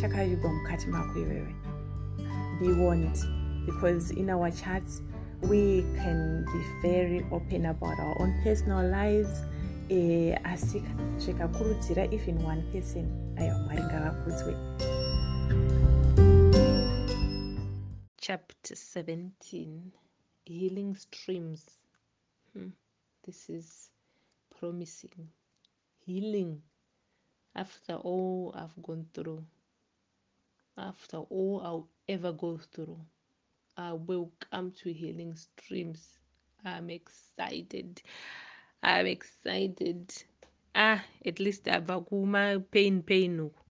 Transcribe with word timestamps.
chakavigwa 0.00 0.52
mukati 0.52 0.86
mako 0.86 1.18
iwewe. 1.18 1.54
Be 2.60 2.72
warned, 2.72 3.18
because 3.66 4.10
in 4.10 4.30
our 4.30 4.50
chats 4.50 5.02
we 5.42 5.82
can 5.96 6.44
be 6.44 6.88
very 6.88 7.24
open 7.30 7.66
about 7.66 7.98
our 7.98 8.16
own 8.22 8.34
personal 8.42 8.82
lives 8.88 9.42
eh, 9.90 10.38
asi 10.44 10.82
zvikakurudzira 11.18 12.04
even 12.12 12.44
one 12.44 12.62
person 12.72 13.36
aiwa 13.36 13.58
mwari 13.58 13.82
ngavakudzwe 13.82 14.56
chapter 18.16 18.76
17 18.76 19.80
healing 20.44 20.94
streams 20.94 21.66
hmm. 22.52 22.70
this 23.24 23.50
is 23.50 23.90
promising 24.60 25.28
healing 26.06 26.60
after 27.54 27.96
all 27.96 28.52
i've 28.54 28.80
gone 28.82 29.04
through 29.12 29.42
after 30.76 31.18
all 31.18 31.60
i'll 31.64 31.88
ever 32.08 32.32
go 32.32 32.58
through. 32.72 33.00
I 33.76 33.92
will 33.92 34.32
come 34.50 34.72
to 34.82 34.92
healing 34.92 35.34
streams. 35.34 36.18
I'm 36.64 36.88
excited. 36.90 38.00
I'm 38.82 39.06
excited. 39.06 40.12
Ah 40.74 41.04
at 41.24 41.40
least 41.40 41.64
abva 41.64 42.06
kuma 42.08 42.60
pain 42.70 43.02
pain. 43.02 43.40
Uku 43.40 43.60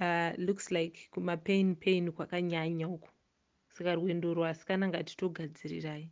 uh, 0.00 0.32
looks 0.38 0.70
like 0.70 1.08
kuma 1.12 1.36
pain 1.36 1.74
pain 1.74 2.12
kwakanyanya 2.12 2.88
uku. 2.88 3.08
Saka 3.74 3.96
rwendo 3.96 4.34
rwasikana 4.34 4.88
ngatitogadzirirai. 4.88 6.08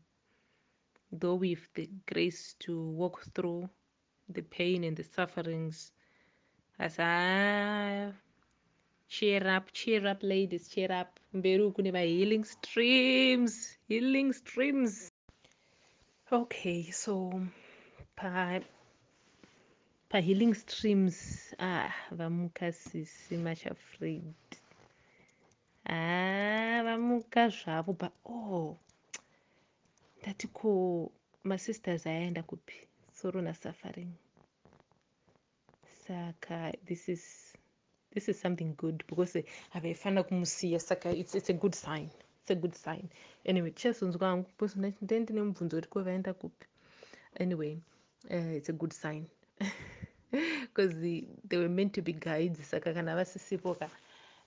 Though 1.12 1.34
with 1.34 1.72
the 1.74 1.88
grace 2.06 2.54
to 2.60 2.90
walk 2.90 3.22
through 3.34 3.68
the 4.28 4.42
pain 4.42 4.84
and 4.84 4.96
the 4.96 5.04
sufferings 5.04 5.92
as 6.78 6.96
ah, 6.98 8.12
cheer 9.08 9.46
up 9.48 9.72
cheer 9.72 10.06
up 10.06 10.22
ladies 10.22 10.68
cheer 10.68 10.92
up. 10.92 11.20
Mberi 11.34 11.62
uku 11.62 11.82
neva 11.82 12.00
healing 12.00 12.44
streams 12.44 13.78
healing 13.88 14.32
streams. 14.32 15.10
Okay 16.32 16.90
so 16.90 17.14
pa 18.16 18.60
pahealing 20.10 20.54
streams 20.54 21.54
ah 21.58 21.92
vamukasisi 22.10 23.36
machafraid 23.36 24.48
ah 25.88 26.82
vamuka 26.86 27.48
zvavo 27.48 27.92
ba 27.98 28.10
oh 28.24 28.76
ndati 30.22 30.46
ko 30.52 30.70
masisters 31.44 32.06
ayaenda 32.06 32.42
kupi? 32.42 32.74
Soro 33.12 33.40
nasuffering 33.42 34.12
saka 36.06 36.72
this 36.86 37.08
is 37.08 37.22
this 38.16 38.28
is 38.30 38.40
something 38.40 38.74
good 38.78 39.04
because 39.06 39.36
havaifanira 39.74 40.22
kumusiya 40.22 40.80
saka 40.80 41.10
it's, 41.10 41.34
it's 41.34 41.50
a 41.50 41.52
good 41.52 41.74
sign. 41.74 42.10
It's 42.42 42.50
a 42.50 42.54
good 42.54 42.74
sign. 42.74 43.08
Anyway 43.44 43.70
tichazonzwa 43.70 44.28
hangu 44.28 44.46
because 44.58 44.76
ndee 45.02 45.18
ndine 45.20 45.42
mubvunzo 45.42 45.76
uri 45.76 45.86
ko 45.88 46.02
vaenda 46.02 46.34
kupi. 46.34 46.66
Anyway 47.40 47.78
uh, 48.30 48.56
it's 48.56 48.68
a 48.68 48.72
good 48.72 48.92
sign. 48.92 49.26
Because 50.30 50.94
the, 51.00 51.24
they 51.48 51.56
were 51.58 51.68
meant 51.68 51.92
to 51.94 52.02
be 52.02 52.12
guides 52.12 52.70
saka 52.70 52.94
kana 52.94 53.16
vasisipo 53.16 53.74
ka 53.78 53.88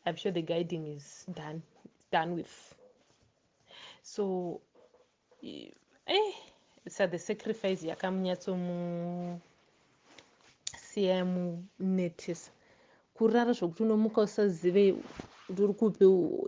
i'm 0.05 0.15
sure 0.15 0.31
the 0.31 0.41
guiding 0.41 0.87
is 0.87 1.25
done 1.33 1.61
done 2.11 2.35
with. 2.35 2.75
So 4.03 4.61
eh, 5.43 5.71
sa 6.87 7.07
the 7.07 7.19
sacrifice 7.19 7.83
yakamunyatsomusiya 7.87 9.39
yamunetesa 10.97 12.51
kurara 13.19 13.53
zvokuti 13.53 13.83
unomuka 13.83 14.21
usazive 14.21 14.83
kuti 15.47 15.61
uri 15.63 15.73
kupi 15.73 16.05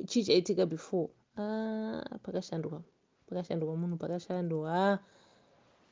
chii 0.09 0.23
chaitika 0.23 0.65
before. 0.65 1.09
Ah, 1.37 2.19
pakashandwa 2.23 2.81
pakashandwa 3.27 3.75
munhu 3.75 3.97
pakashandwa. 3.97 4.99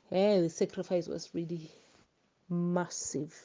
Hey, 0.09 0.41
the 0.41 0.49
sacrifice 0.49 1.11
was 1.11 1.35
really 1.35 1.69
massive. 2.49 3.35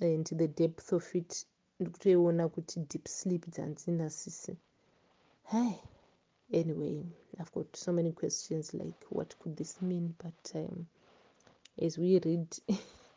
And 0.00 0.24
the 0.26 0.48
depth 0.48 0.92
of 0.92 1.14
it 1.14 1.46
ndikutoiona 1.80 2.48
kuti 2.48 2.80
deep 2.80 3.08
sleep 3.08 3.46
dzanzina 3.48 4.10
sisi 4.10 4.56
hey 5.44 5.74
anyway 6.60 7.02
i've 7.40 7.50
got 7.54 7.76
so 7.76 7.92
many 7.92 8.12
questions 8.12 8.74
like 8.74 9.06
what 9.10 9.36
could 9.38 9.56
this 9.56 9.82
mean? 9.82 10.14
But 10.22 10.54
um, 10.54 10.86
as 11.86 11.98
we 11.98 12.18
read 12.18 12.46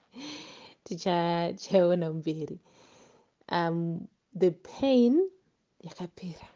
tichaona 0.83 2.13
mberi 2.13 2.59
um, 3.49 4.07
the 4.33 4.51
pain 4.51 5.29
yakapera. 5.85 6.47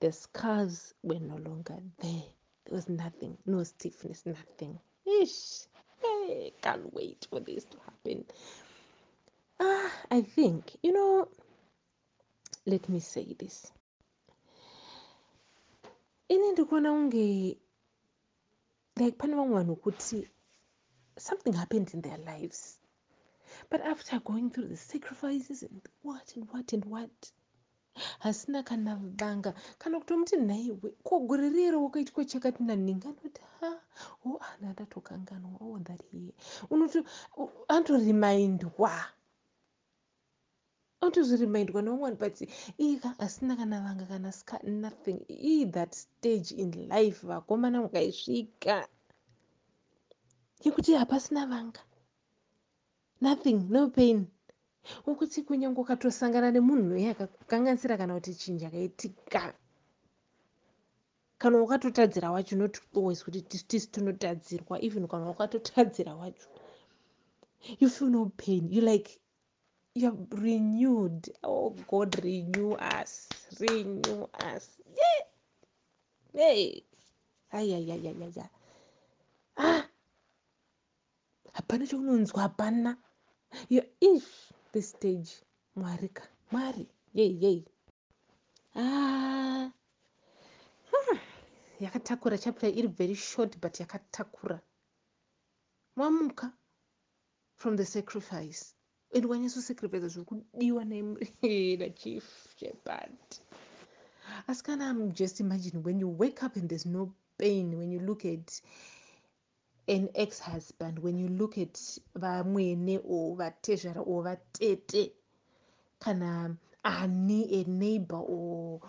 The 0.00 0.12
scars 0.12 0.94
were 1.02 1.18
no 1.18 1.36
longer 1.36 1.76
there. 1.98 2.22
There 2.64 2.74
was 2.76 2.88
nothing 2.88 3.36
no 3.46 3.64
stiffness 3.64 4.24
nothing. 4.26 4.78
Ish. 5.06 5.66
Hey, 6.00 6.52
can't 6.62 6.92
wait 6.94 7.26
for 7.30 7.40
this 7.40 7.64
to 7.64 7.76
happen. 7.84 8.24
Ah 9.60 9.90
i 10.10 10.20
think 10.22 10.76
you 10.82 10.92
know 10.92 11.28
let 12.66 12.88
me 12.88 13.00
say 13.00 13.34
this. 13.38 13.72
Ini 16.28 16.52
ndikuona 16.52 16.92
kunge 16.92 17.56
like 18.96 19.16
pane 19.18 19.34
vamwe 19.36 19.54
vanhu 19.54 19.76
kuti 19.76 20.28
something 21.18 21.52
happened 21.52 21.94
in 21.94 22.02
their 22.02 22.18
lives 22.18 22.80
but 23.70 23.80
after 23.80 24.20
going 24.20 24.50
through 24.50 24.68
the 24.68 24.76
sacrifices 24.76 25.62
and 25.62 25.80
what 26.02 26.32
and 26.36 26.48
what 26.52 26.72
and 26.72 26.84
what 26.84 27.32
hasina 28.22 28.64
kana 28.64 28.96
vanga. 29.16 29.54
Kana 29.78 30.00
kutomuti 30.00 30.36
nhaiwe 30.36 30.92
ko 31.04 31.20
gore 31.20 31.50
rero 31.50 31.82
wakaitwa 31.82 32.24
chakati 32.24 32.62
naningi 32.62 33.08
anoti 33.08 33.42
ha 33.60 33.80
o 34.24 34.38
ana 34.38 34.72
ndatokanganwa 34.72 35.58
oh, 35.60 35.78
that 35.82 36.02
here 36.10 36.32
unoti 36.70 37.02
anotoremaindwa 37.68 38.92
anotozviremaindwa 41.00 41.82
nevamwe 41.82 42.10
vanhu 42.10 42.18
but 42.18 42.36
ika 42.78 43.08
hasina 43.18 43.56
kana 43.56 43.80
vanga 43.80 44.06
kana 44.06 44.32
ska 44.32 44.58
nothing. 44.62 45.18
I 45.28 45.64
that 45.70 45.94
stage 45.94 46.52
in 46.52 46.70
life 46.88 47.26
vakomana 47.26 47.82
mukaisvika. 47.82 48.88
Yekuti 50.64 50.94
hapasina 50.94 51.46
vanga 51.46 51.80
nothing 53.20 53.66
no 53.70 53.88
pain. 53.90 54.26
Wokuti 55.06 55.42
kunyange 55.42 55.80
ukatosangana 55.80 56.50
nemunhu 56.50 56.90
weye 56.92 57.10
akakukanganisira 57.10 57.96
kana 57.96 58.14
kuti 58.14 58.34
chinhu 58.34 58.60
chakaitika 58.60 59.54
kana 61.38 61.58
wakatotadzira 61.58 62.30
wacho 62.30 62.56
not 62.56 62.80
always 62.96 63.24
kuti 63.24 63.42
tisi 63.42 63.86
tinotadzirwa 63.92 64.82
even 64.82 65.08
kana 65.08 65.26
wakatotadzira 65.26 66.14
wacho 66.14 66.48
you 67.80 67.88
feel 67.88 68.10
no 68.10 68.32
pain. 68.36 68.72
You 68.72 68.82
like 68.82 69.20
you're 69.94 70.16
renewed 70.30 71.28
oh 71.42 71.70
god 71.90 72.14
renew 72.24 72.72
us 72.74 73.28
renew 73.60 74.26
us. 74.54 74.78
Yeah. 74.96 75.24
hey. 76.34 76.82
Ayayayayaya 77.50 78.48
ah! 79.56 79.82
Hapana 81.52 81.86
chaunonzwa 81.86 82.42
hapana 82.42 82.96
yo 83.68 83.82
if 84.00 84.52
this 84.72 84.88
stage. 84.90 85.30
Mwari 85.76 86.08
ka 86.08 86.22
mwari 86.50 86.86
yei 87.14 87.38
yei 87.42 87.64
ah 88.74 89.70
hmm. 90.90 91.18
yakatakura 91.80 92.38
chapter 92.38 92.68
iri 92.68 92.88
very 92.88 93.14
short 93.14 93.60
but 93.60 93.80
yakatakura. 93.80 94.60
Mamuka 95.96 96.52
from 97.56 97.76
the 97.76 97.84
sacrifice. 97.84 98.74
And 99.14 99.24
wanyatsosacrifice 99.24 100.08
zviri 100.08 100.24
kudiwa 100.26 100.84
nachief 100.84 102.54
shepard 102.56 103.18
asi 104.46 104.62
kana 104.62 104.84
am 104.90 105.12
just 105.12 105.40
imagine 105.40 105.82
when 105.82 105.98
you 105.98 106.08
wake 106.08 106.42
up 106.42 106.56
and 106.56 106.68
there's 106.68 106.86
no 106.86 107.14
pain 107.38 107.78
when 107.78 107.90
you 107.90 108.00
look 108.00 108.24
at 108.24 108.60
an 109.88 110.08
ex 110.14 110.38
husband 110.38 110.98
when 110.98 111.18
you 111.18 111.28
look 111.28 111.58
at 111.58 111.74
vamwene 112.16 113.00
or 113.04 113.36
vatezvara 113.36 114.02
or 114.06 114.24
vatete 114.24 115.12
kana 116.00 116.56
ani 116.84 117.64
aneighbor 117.64 118.22
or 118.28 118.80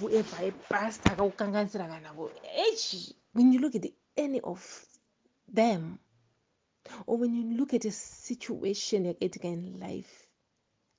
whoever 0.00 0.44
epasta 0.44 1.12
akakukanganisira 1.12 1.88
kana 1.88 2.10
h 2.56 3.14
when 3.34 3.52
you 3.52 3.60
look 3.60 3.74
at 3.74 3.86
any 4.16 4.40
of 4.40 4.86
them 5.48 5.98
or 7.06 7.16
when 7.18 7.34
you 7.34 7.56
look 7.56 7.74
at 7.74 7.84
a 7.84 7.90
situation 7.90 9.06
yakaitika 9.06 9.48
in 9.48 9.78
life 9.80 10.26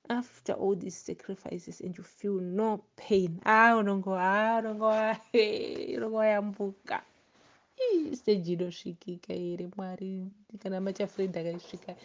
after 0.08 0.52
all 0.54 0.76
these 0.76 0.96
sacrifices 0.96 1.80
and 1.80 1.96
you 1.96 2.04
feel 2.04 2.40
no 2.40 2.84
pain 2.96 3.40
ah 3.44 3.76
unongo 3.76 4.16
ah 4.16 4.58
unongo 4.60 4.88
unongo 5.96 6.74
stage 8.16 8.52
inosvikika 8.52 9.32
here 9.34 9.66
mwari? 9.76 10.26
Kana 10.58 10.80
machafred 10.80 11.38
akaisvika 11.38 11.96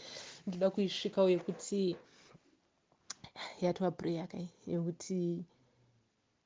ndoda 0.48 0.70
kuisvikawo 0.70 1.30
yekuti 1.30 1.96
yatova 3.62 3.92
prayer 3.92 4.28
kai 4.28 4.50
yekuti 4.68 5.46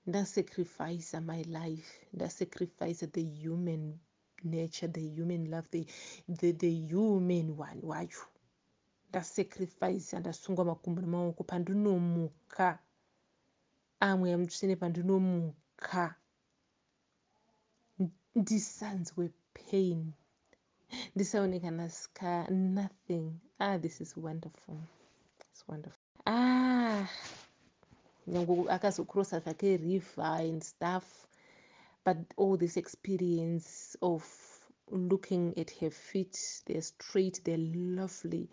ndasacrifica 0.06 1.22
my 1.22 1.44
life 1.44 2.08
ndasacrifica 2.14 3.08
the 3.12 3.24
human 3.48 3.98
nature 4.44 4.88
the 4.92 5.22
human 5.22 5.50
love 5.50 5.68
the, 5.72 5.86
the, 6.30 6.54
the 6.54 6.72
human 6.94 7.50
one 7.60 7.80
wacho. 7.84 8.26
Ndasacrifica 9.10 10.20
ndasungwa 10.20 10.66
makumbo 10.66 11.02
nemaoko 11.02 11.44
pandinomuka 11.44 12.80
amwe 14.00 14.30
yamutsvene 14.30 14.76
pandinomuka 14.76 16.16
ndisanzwe 18.40 19.24
pain. 19.54 20.02
Ndisaoneka 21.16 21.72
naska 21.72 22.32
nothing. 22.50 23.28
Ah 23.60 23.78
this 23.78 24.02
is 24.02 24.18
wonderful. 24.18 24.78
Its 25.52 25.64
wonderful. 25.68 26.04
Ah 26.26 27.08
nyange 28.28 28.54
akazocrossa 28.76 29.40
zvake 29.40 29.78
river 29.78 30.26
and 30.26 30.64
stuff 30.64 31.28
but 32.06 32.18
all 32.38 32.58
this 32.58 32.78
experience 32.78 33.98
of 34.02 34.24
looking 34.92 35.54
at 35.62 35.72
her 35.80 35.92
feet 35.92 36.64
they're 36.66 36.82
straight 36.82 37.44
they're 37.44 37.70
lovely. 38.00 38.50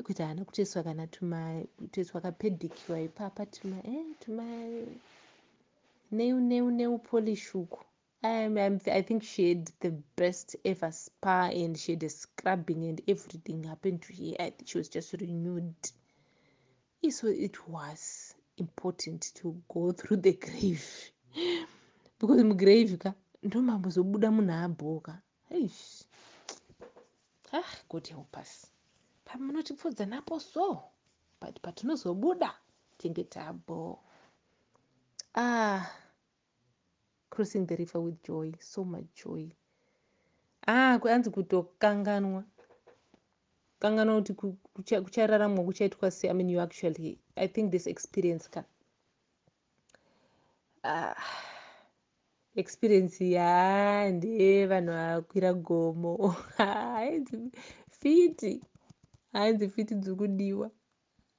Ekuti 0.00 0.22
haana 0.22 0.44
kutoiswa 0.44 0.82
kana 0.82 1.06
tutoiswa 1.06 2.20
kapedikiwa 2.20 3.00
ipapa 3.00 3.46
tuma 3.46 3.76
eh, 3.86 4.06
tuma 4.20 4.44
neu 6.12 6.40
neu 6.40 6.70
neu 6.70 6.98
polish 6.98 7.54
uku 7.54 7.87
um, 8.24 8.58
i 8.92 9.02
think 9.02 9.22
she 9.22 9.48
had 9.50 9.70
the 9.80 9.90
best 10.16 10.56
ever 10.64 10.92
spa 10.92 11.50
and 11.52 11.78
she 11.78 11.92
had 11.92 12.02
a 12.02 12.08
scrubbing 12.08 12.84
and 12.84 13.00
everything 13.08 13.64
happened 13.64 14.02
to 14.02 14.12
her 14.14 14.34
i 14.40 14.50
think 14.50 14.66
she 14.66 14.78
was 14.78 14.88
just 14.88 15.12
renewed. 15.14 15.74
So 17.10 17.28
it 17.28 17.68
was 17.68 18.34
important 18.58 19.32
to 19.36 19.62
go 19.72 19.92
through 19.92 20.18
the 20.18 20.32
grave. 20.32 20.84
Because 22.18 22.42
mugrave 22.42 22.98
ka 22.98 23.14
ndomambozobuda 23.42 24.30
munhu 24.30 24.52
abhoka 24.52 25.22
ah 27.52 27.70
god 27.88 28.08
help 28.08 28.36
us. 28.36 28.66
Pamunotipfudza 29.24 30.06
napo 30.06 30.38
so? 30.38 30.82
But 31.40 31.62
patinozobuda 31.62 32.50
tinge 32.98 33.24
tabo 33.24 34.00
ah 35.34 35.86
crossing 37.38 37.66
the 37.66 37.76
river 37.76 38.00
with 38.00 38.20
joy 38.24 38.52
so 38.58 38.84
much 38.84 39.06
joy. 39.14 39.48
Ah 40.66 40.98
kwanzi 40.98 41.30
kutokanganwa. 41.30 42.44
Kanganwa 43.78 44.22
kuti 44.22 44.34
kuchararamwa 45.00 45.64
kuchaitwa 45.64 46.10
sei? 46.10 46.30
I 46.30 46.34
mean 46.34 46.50
you 46.50 46.60
actually 46.60 47.18
i 47.36 47.48
think 47.48 47.70
this 47.70 47.86
experience 47.86 48.48
ka 48.50 48.64
ah, 50.82 51.14
experience 52.56 53.30
ya 53.30 54.10
ndevanhu 54.10 54.92
vakwira 54.92 55.52
gomo. 55.54 56.28
Hainzi 56.56 57.50
fiti 57.90 58.62
hainzi 59.32 59.68
fiti 59.68 59.94
dzikudiwa. 59.94 60.70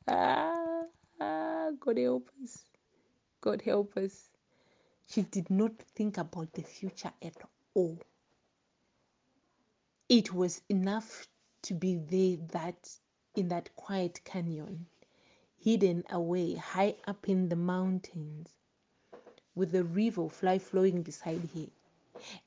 Ah, 0.08 0.86
ah, 1.20 1.72
god 1.72 1.98
help 1.98 2.30
us 2.44 2.66
god 3.42 3.62
help 3.64 3.98
us 3.98 4.39
she 5.10 5.24
did 5.24 5.50
not 5.50 5.76
think 5.96 6.18
about 6.18 6.54
the 6.54 6.62
future 6.62 7.12
at 7.22 7.36
all. 7.74 7.98
It 10.08 10.34
was 10.34 10.62
enough 10.70 11.28
to 11.64 11.74
be 11.74 11.96
there 11.96 12.38
that 12.52 12.90
in 13.36 13.48
that 13.50 13.76
quiet 13.76 14.24
canyon 14.24 14.86
hidden 15.58 16.04
away 16.10 16.56
high 16.56 16.96
up 17.08 17.28
in 17.28 17.50
the 17.50 17.56
mountains 17.56 18.50
with 19.56 19.72
the 19.72 19.84
river 19.84 20.28
life 20.42 20.64
flowing 20.64 21.02
beside 21.02 21.50
her 21.56 21.68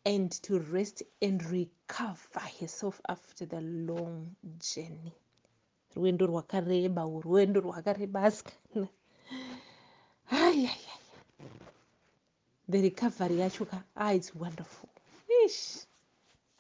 and 0.07 0.31
to 0.31 0.59
rest 0.61 1.03
and 1.21 1.45
recover 1.45 2.41
herself 2.61 3.01
after 3.09 3.45
the 3.45 3.61
long 3.61 4.35
journey. 4.59 5.15
Rwendo 5.97 6.27
rwakareba 6.27 7.03
rwendo 7.25 7.61
rwakareba 7.61 8.23
asikana 8.23 8.89
ayaya 10.31 11.02
the 12.73 12.81
recovery 12.83 13.37
yacho 13.45 13.69
ka 13.69 13.83
ah 13.97 14.13
its 14.17 14.35
wonderful. 14.35 14.89
Ish. 15.45 15.85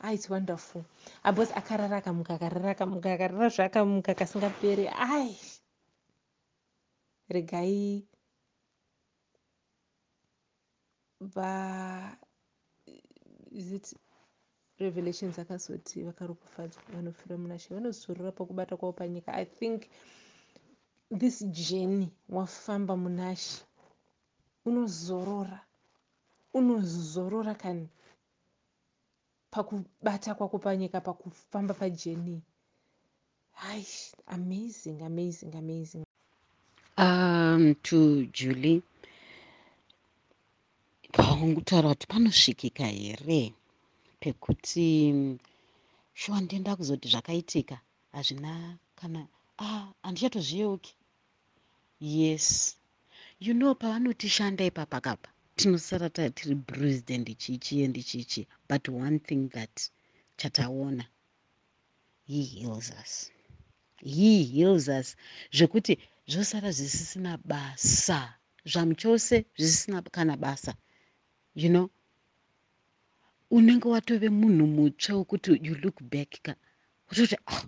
Ah 0.00 0.12
its 0.12 0.28
wonderful. 0.28 0.84
Abos 1.24 1.48
akarara 1.50 1.96
akamuka 2.04 2.34
akarara 2.36 2.70
akamuka 2.76 3.08
akarara 3.16 3.48
zvaakamuka 3.48 4.14
kasingaperi 4.14 4.86
ai. 4.92 5.32
Regai. 7.30 8.04
Va 11.20 12.16
is 13.52 13.72
it 13.72 13.94
revelations 14.80 15.38
akazoti 15.38 16.02
vakaropafadzwa 16.04 16.82
vanofira 16.94 17.36
muna 17.38 17.58
she 17.58 17.74
vanozorora 17.74 18.32
pakubata 18.32 18.76
kwavo 18.76 18.92
panyika. 18.92 19.32
I 19.32 19.44
think 19.44 19.88
this 21.10 21.40
journey 21.44 22.10
wafamba 22.28 22.96
muna 22.96 23.36
she. 23.36 23.62
Unozorora 24.66 25.60
unozorora 26.54 27.54
kani 27.54 27.88
pakubata 29.50 30.34
kwako 30.34 30.58
panyika 30.58 31.00
pakufamba 31.00 31.74
pajeni 31.74 32.42
hai 33.52 33.86
amazing 34.26 35.02
amazing 35.02 35.54
amazing. 35.56 36.04
Um 36.98 37.74
to 37.82 38.26
julie 38.26 38.82
paungutaura 41.12 41.88
kuti 41.88 42.06
panosvikika 42.06 42.86
here? 42.86 43.54
Pekuti 44.20 45.38
shuwa 46.14 46.40
ndienda 46.40 46.76
kuzoti 46.76 47.08
zvakaitika 47.08 47.80
hazvina 48.12 48.78
kana 48.94 49.26
ah 49.58 49.86
handichatozviyeuki 50.02 50.94
yes. 52.00 52.76
You 53.40 53.54
know 53.54 53.74
pavanotishanda 53.74 54.64
ipapakapa 54.64 55.31
tinosara 55.56 56.10
ta 56.10 56.30
tiri 56.30 56.54
bruised 56.54 57.10
and 57.10 57.38
chichi 57.38 57.84
and 57.84 58.04
chichi 58.04 58.46
but 58.68 58.88
one 58.88 59.18
thing 59.18 59.48
that 59.48 59.90
chataona 60.36 61.04
he 62.26 62.42
heals 62.42 62.90
us. 62.90 63.30
He 64.00 64.44
heals 64.44 64.88
us 64.88 65.16
zvekuti 65.52 65.98
zvosara 66.26 66.70
zvisisina 66.72 67.38
basa 67.44 68.34
zvamu 68.64 68.94
chose 68.94 69.44
zvisisina 69.58 70.02
kana 70.10 70.36
basa. 70.36 70.74
You 71.54 71.68
know 71.68 71.90
unenge 73.50 73.88
watove 73.88 74.28
munhu 74.28 74.66
mutsva 74.66 75.16
wekuti 75.16 75.60
you 75.66 75.74
look 75.74 76.00
back 76.02 76.42
ka 76.42 76.54
utoti 77.10 77.36
oh, 77.46 77.64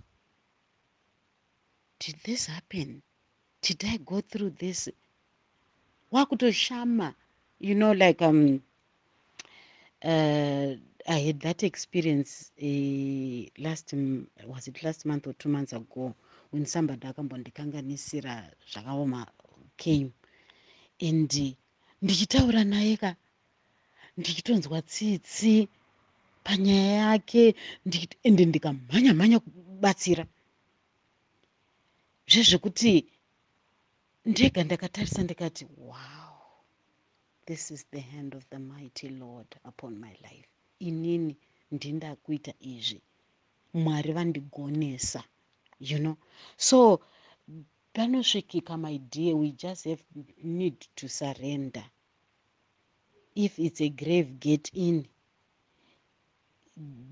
did 1.99 2.15
this 2.23 2.47
happen? 2.47 3.01
Did 3.61 3.83
i 3.85 3.97
go 3.97 4.21
through 4.21 4.51
this? 4.57 4.89
Wakutoshama 6.11 7.13
you 7.59 7.75
know 7.75 7.93
like 7.93 8.21
um 8.25 8.59
uh, 10.03 10.75
i 11.07 11.19
had 11.27 11.39
that 11.39 11.63
experience 11.63 12.51
uh, 12.61 13.63
last 13.63 13.93
was 14.47 14.67
it 14.67 14.83
last 14.83 15.05
month 15.05 15.27
or 15.27 15.33
two 15.33 15.49
months 15.49 15.73
ago 15.73 16.13
when 16.51 16.65
somebody 16.65 17.07
akambondikanganisira 17.07 18.51
zvakaoma 18.71 19.27
came. 19.77 20.11
And 21.01 21.55
ndichitaura 22.01 22.63
naye 22.63 22.97
ka 22.97 23.15
ndichitonzwa 24.17 24.81
tsitsi 24.81 25.67
panyaya 26.43 26.93
yake 27.03 27.55
ende 28.23 28.45
ndikamhanya 28.45 29.13
mhanya 29.13 29.39
kubatsira. 29.39 30.25
Zvezvekuti 32.31 32.93
ndega 34.25 34.63
ndakatarisa 34.63 35.23
ndikati 35.23 35.63
wow 35.77 36.14
this 37.45 37.71
is 37.71 37.85
the 37.91 37.99
hand 37.99 38.33
of 38.33 38.45
the 38.49 38.59
mighty 38.59 39.09
lord 39.09 39.47
upon 39.65 39.99
my 39.99 40.13
life. 40.23 40.47
Inini 40.79 41.35
ndinda 41.71 42.15
kuita 42.15 42.53
izvi. 42.59 43.01
Mwari 43.73 44.13
vandigonesa 44.13 45.23
you 45.79 45.99
know? 45.99 46.17
So 46.57 47.01
panosvikika 47.93 48.77
my 48.77 48.97
dear 48.97 49.35
we 49.35 49.51
just 49.51 49.85
have 49.85 50.03
need 50.43 50.79
to 50.95 51.07
surrender. 51.07 51.83
If 53.35 53.59
it's 53.59 53.81
a 53.81 53.89
grave 53.89 54.39
get 54.39 54.69
in. 54.73 55.07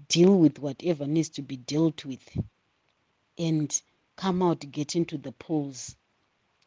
Deal 0.09 0.37
with 0.37 0.59
whatever 0.59 1.07
needs 1.07 1.29
to 1.29 1.41
be 1.41 1.57
dealt 1.57 2.03
with 2.05 2.37
and 3.37 3.81
come 4.15 4.41
out 4.43 4.59
get 4.71 4.95
into 4.95 5.17
the 5.17 5.31
pools 5.31 5.95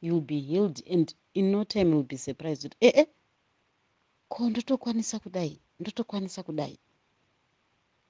you'll 0.00 0.20
be 0.20 0.40
healed 0.40 0.80
and 0.90 1.12
in 1.34 1.52
no 1.52 1.64
time 1.64 1.90
you'll 1.90 2.02
be 2.02 2.16
surprised. 2.16 2.62
Kuti 2.62 2.76
ee 2.80 3.00
eh, 3.00 3.06
ko 4.28 4.50
ndotokwanisa 4.50 5.18
kudai? 5.18 5.60
Ndotokwanisa 5.80 6.42
kudai? 6.42 6.78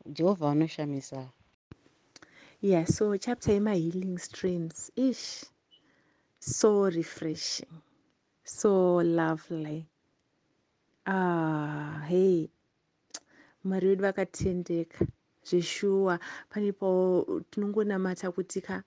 Jehovha 0.06 0.46
vanoshamisa 0.46 1.28
yeah 2.62 2.86
so 2.86 3.16
chapter 3.18 3.54
yemahealing 3.54 4.18
streams 4.18 4.92
ish 4.96 5.44
so 6.40 6.88
refreshing 6.90 7.82
so 8.44 9.02
lovely. 9.02 9.86
Ah 11.06 12.04
hey 12.08 12.48
mwari 13.64 13.88
wedu 13.88 14.02
vakatendeka 14.02 15.06
zveshuwa. 15.44 16.20
Panepo 16.50 17.42
tinongonamata 17.50 18.32
kuti 18.32 18.60
ka 18.60 18.82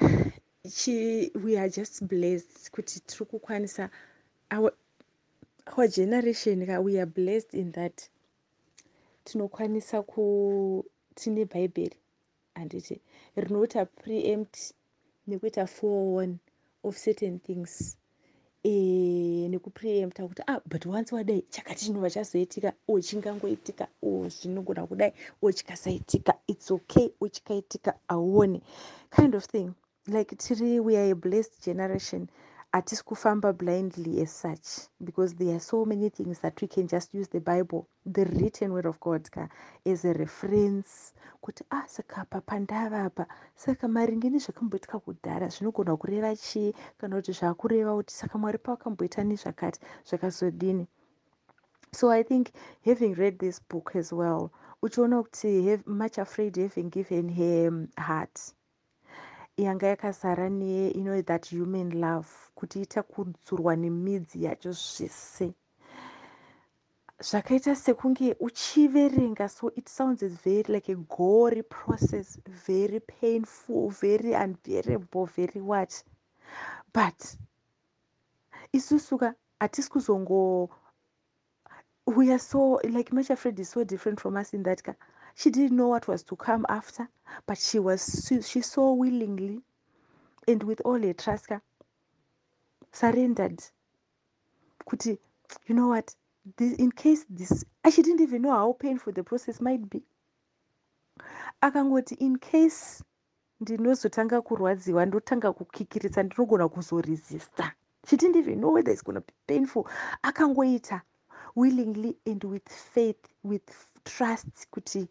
we 1.44 1.58
are 1.58 1.68
just 1.70 2.04
blessed 2.04 2.70
kuti 2.70 3.00
tiri 3.00 3.24
kukwanisa 3.26 3.90
our, 4.50 4.72
our 5.66 5.88
generation 5.88 6.66
ka 6.66 6.80
we 6.80 6.98
are 6.98 7.06
blessed 7.06 7.54
in 7.54 7.72
that 7.72 8.08
tinokwanisa 9.24 10.02
ku 10.06 10.84
tine 11.14 11.44
bhaibheri 11.44 11.96
handiti 12.54 13.00
rinoita 13.36 13.86
preempt 13.86 14.74
nekuita 15.28 15.66
foreone 15.66 16.38
of 16.84 16.96
certain 16.96 17.38
things. 17.38 17.96
E, 18.64 19.48
nekupreempta 19.48 20.28
kuti 20.28 20.42
ah 20.46 20.60
but 20.66 20.86
once 20.86 21.12
wadai 21.14 21.42
chakati 21.50 21.84
chinobva 21.84 22.10
chazoitika 22.10 22.72
o 22.88 23.00
chingangoitika 23.00 23.88
o 24.02 24.28
zvinogona 24.28 24.86
kudai 24.86 25.12
o 25.42 25.52
chikasaitika 25.52 26.34
its 26.48 26.70
okay 26.70 27.08
o 27.20 27.28
chikaitika 27.28 27.94
auone 28.08 28.60
kind 29.10 29.34
of 29.34 29.44
thing. 29.46 29.74
Like 30.06 30.36
tiri 30.36 30.80
we 30.80 30.96
are 30.96 31.10
a 31.10 31.14
blessed 31.14 31.64
generation 31.64 32.28
hatisi 32.74 33.04
kufamba 33.04 33.52
blindly 33.52 34.22
as 34.22 34.40
such 34.40 34.88
because 35.00 35.36
there 35.36 35.54
are 35.54 35.60
so 35.60 35.84
many 35.84 36.10
things 36.10 36.40
that 36.40 36.60
we 36.62 36.66
can 36.68 36.88
just 36.88 37.14
use 37.14 37.28
the 37.30 37.40
bible 37.40 37.86
the 38.12 38.24
written 38.24 38.72
word 38.72 38.86
of 38.86 38.98
god 39.00 39.30
ka 39.30 39.48
as 39.86 40.04
a 40.04 40.12
reference 40.12 41.14
kuti 41.40 41.64
ah 41.70 41.86
saka 41.86 42.24
pa 42.24 42.40
pandavapa 42.40 43.26
saka 43.56 43.88
maringe 43.88 44.30
nezvakamboitika 44.30 44.98
kudhara 44.98 45.48
zvinogona 45.48 45.96
kureva 45.96 46.36
chii 46.36 46.74
kana 46.98 47.16
kuti 47.16 47.32
zvaakureva 47.32 47.94
kuti 47.94 48.14
saka 48.14 48.38
mwari 48.38 48.58
paakamboita 48.58 49.24
nezvakati 49.24 49.80
zvakazodini. 50.08 50.86
So 51.92 52.10
i 52.10 52.24
think 52.24 52.50
having 52.84 53.14
read 53.14 53.38
this 53.38 53.60
book 53.70 53.96
as 53.96 54.12
well 54.12 54.50
uchiona 54.82 55.22
kuti 55.22 55.78
much 55.86 56.18
afraid 56.18 56.56
having 56.56 56.90
given 56.90 57.28
her 57.28 57.86
heart 57.96 58.54
yanga 59.56 59.86
yakazara 59.86 60.48
ne 60.50 60.90
you 60.94 61.04
know 61.04 61.22
that 61.22 61.46
human 61.46 62.00
love 62.00 62.28
kuti 62.54 62.82
itakudzurwa 62.82 63.76
nemidzi 63.76 64.44
yacho 64.44 64.72
zvese. 64.72 65.54
Zvakaita 67.20 67.76
sekunge 67.76 68.36
uchiverenga 68.40 69.48
so 69.48 69.70
it 69.76 69.88
sounds 69.88 70.22
very 70.22 70.64
like 70.68 70.92
a 70.92 70.96
gory 70.96 71.62
process 71.62 72.38
very 72.66 73.00
painful 73.00 73.90
very 73.90 74.34
unbearable 74.34 75.26
very 75.26 75.60
what? 75.60 76.04
But 76.92 77.36
isusuka 78.72 79.34
hatisi 79.60 79.90
kuzongo 79.90 80.68
we 82.06 82.30
are 82.30 82.38
so 82.38 82.80
like 82.84 83.12
masha 83.12 83.36
fred 83.36 83.58
is 83.58 83.70
so 83.70 83.84
different 83.84 84.20
from 84.20 84.36
us 84.36 84.52
in 84.52 84.62
that 84.64 84.82
ka 84.82 84.94
she 85.34 85.50
didn't 85.50 85.76
know 85.76 85.88
what 85.88 86.06
was 86.08 86.22
to 86.22 86.36
come 86.36 86.64
after 86.68 87.08
but 87.46 87.58
she 87.58 87.78
was 87.78 88.26
she, 88.46 88.60
so 88.60 88.92
willingly 88.92 89.60
and 90.48 90.62
with 90.62 90.80
all 90.84 91.00
her 91.02 91.12
trust 91.12 91.48
ka 91.48 91.60
surrendered. 92.92 93.60
Kuti 94.86 95.18
you 95.66 95.74
know 95.74 95.88
what? 95.88 96.14
This, 96.56 96.74
in 96.74 96.90
case 96.92 97.24
this 97.28 97.64
she 97.92 98.02
didn't 98.02 98.20
even 98.20 98.42
know 98.42 98.52
how 98.52 98.72
painful 98.72 99.12
the 99.12 99.22
process 99.24 99.60
might 99.60 99.88
be. 99.90 100.02
Akangoti 101.62 102.16
in 102.20 102.36
case 102.38 103.02
ndinozotanga 103.60 104.42
kurwadziwa 104.42 105.06
ndotanga 105.06 105.52
kukikiritsa 105.52 106.22
ndinogona 106.22 106.68
kuzoresista. 106.68 107.72
She 108.06 108.16
didn't 108.16 108.36
even 108.36 108.58
know 108.60 108.72
whether 108.72 108.92
it's 108.92 109.02
gonna 109.02 109.20
be 109.20 109.32
painful. 109.46 109.86
Akangoita 110.22 111.02
willingly 111.56 112.16
and 112.26 112.44
with 112.44 112.68
faith 112.68 113.24
with 113.42 113.70
trust 114.04 114.70
kuti 114.70 115.08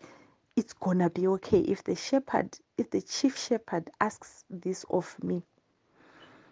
it's 0.56 0.74
gonna 0.74 1.10
be 1.10 1.28
okay 1.28 1.60
if 1.60 1.84
the 1.84 1.96
shepherd 1.96 2.58
if 2.78 2.90
the 2.92 3.02
chief 3.02 3.38
shepherd 3.38 3.90
asks 4.00 4.46
this 4.50 4.86
of 4.90 5.22
me. 5.24 5.44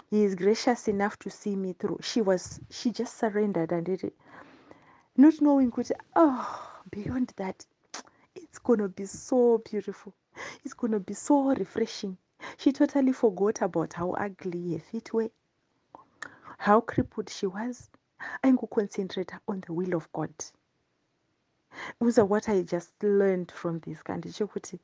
He 0.09 0.23
is 0.23 0.35
gracious 0.35 0.87
enough 0.87 1.17
to 1.19 1.29
see 1.29 1.55
me 1.55 1.73
through. 1.73 1.99
She 2.01 2.21
was 2.21 2.59
she 2.69 2.91
just 2.91 3.17
surrendered 3.17 3.71
and 3.71 3.85
did 3.85 4.03
it 4.03 4.15
not 5.15 5.39
knowing 5.41 5.71
kuti 5.71 5.91
oh 6.15 6.81
beyond 6.89 7.33
that 7.37 7.65
it's 8.35 8.59
gonna 8.59 8.87
be 8.89 9.05
so 9.05 9.59
beautiful. 9.59 10.13
It's 10.63 10.73
gonna 10.73 10.99
be 10.99 11.13
so 11.13 11.53
refreshing. 11.53 12.17
She 12.57 12.71
totally 12.71 13.13
forgot 13.13 13.61
about 13.61 13.93
how 13.93 14.11
ugly 14.11 14.73
her 14.73 14.79
feet 14.79 15.13
were 15.13 15.29
how 16.57 16.81
crippled 16.81 17.29
she 17.29 17.45
was. 17.47 17.89
Aingoconcentrate 18.43 19.31
on 19.47 19.63
the 19.65 19.73
will 19.73 19.95
of 19.95 20.11
god 20.11 20.33
uza 22.05 22.23
what 22.23 22.49
i 22.49 22.63
just 22.63 23.03
learned 23.03 23.51
from 23.51 23.79
this 23.79 24.03
ka 24.03 24.17
ndechekuti 24.17 24.79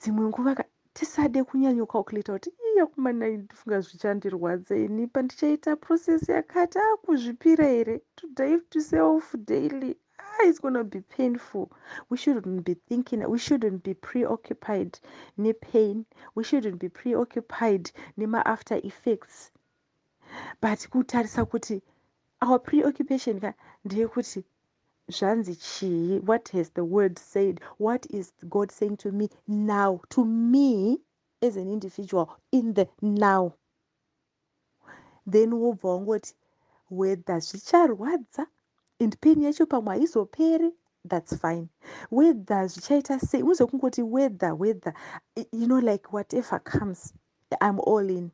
dzimwe 0.00 0.24
nguva 0.28 0.52
tisade 0.96 1.40
kunyanya 1.48 1.84
calculata 1.92 2.32
kuti 2.34 2.50
iya 2.68 2.86
kumana 2.92 3.24
ndifunga 3.28 3.78
zvichandirwadza 3.84 4.74
ini 4.86 5.04
pandichaita 5.14 5.70
process 5.84 6.22
yakati 6.36 6.78
akuzvipira 6.78 7.66
here? 7.76 7.96
To 8.18 8.24
dive 8.38 8.62
to 8.72 8.80
self 8.80 9.24
daily? 9.52 9.92
Ah, 10.18 10.42
it's 10.48 10.60
gonna 10.64 10.84
be 10.84 11.00
painful. 11.16 11.66
We 12.08 12.16
shouldn't 12.16 12.64
be 12.64 12.74
thinking 12.88 13.20
we 13.34 13.38
shouldn't 13.38 13.82
be 13.82 13.94
preoccupied 14.08 14.92
nepain 15.36 16.06
we 16.34 16.42
shouldn't 16.48 16.78
be 16.78 16.88
preoccupied 16.88 17.84
nemaafter 18.18 18.78
effects. 18.90 19.50
But 20.62 20.78
kutarisa 20.90 21.44
kuti 21.52 21.82
our 22.40 22.58
preoccupation 22.58 23.40
ka 23.40 23.52
ndeyekuti 23.84 24.44
zvanzi 25.10 25.56
chii? 25.56 26.18
What 26.20 26.48
has 26.48 26.70
the 26.70 26.84
word 26.84 27.18
said? 27.18 27.60
What 27.78 28.06
is 28.10 28.32
god 28.48 28.70
saying 28.70 28.96
to 28.98 29.12
me 29.12 29.28
now? 29.46 30.00
To 30.10 30.24
me 30.24 30.98
as 31.42 31.56
an 31.56 31.72
individual 31.72 32.36
in 32.52 32.74
the 32.74 32.88
now. 33.00 33.54
Then 35.26 35.52
wobva 35.52 35.88
wangoti 35.88 36.34
whether 36.88 37.40
zvicharwadza 37.40 38.46
and 39.00 39.20
pain 39.20 39.42
yacho 39.42 39.66
pamwe 39.66 39.98
haizoperi 39.98 40.72
that's 41.04 41.36
fine. 41.36 41.68
Whether 42.10 42.68
zvichaita 42.68 43.20
sei 43.20 43.42
uzokungoti 43.42 44.02
whether 44.02 44.54
whether 44.54 44.94
you 45.52 45.66
know 45.66 45.78
like 45.78 46.12
whatever 46.12 46.58
comes 46.58 47.12
i'm 47.60 47.78
all 47.80 48.08
in. 48.10 48.32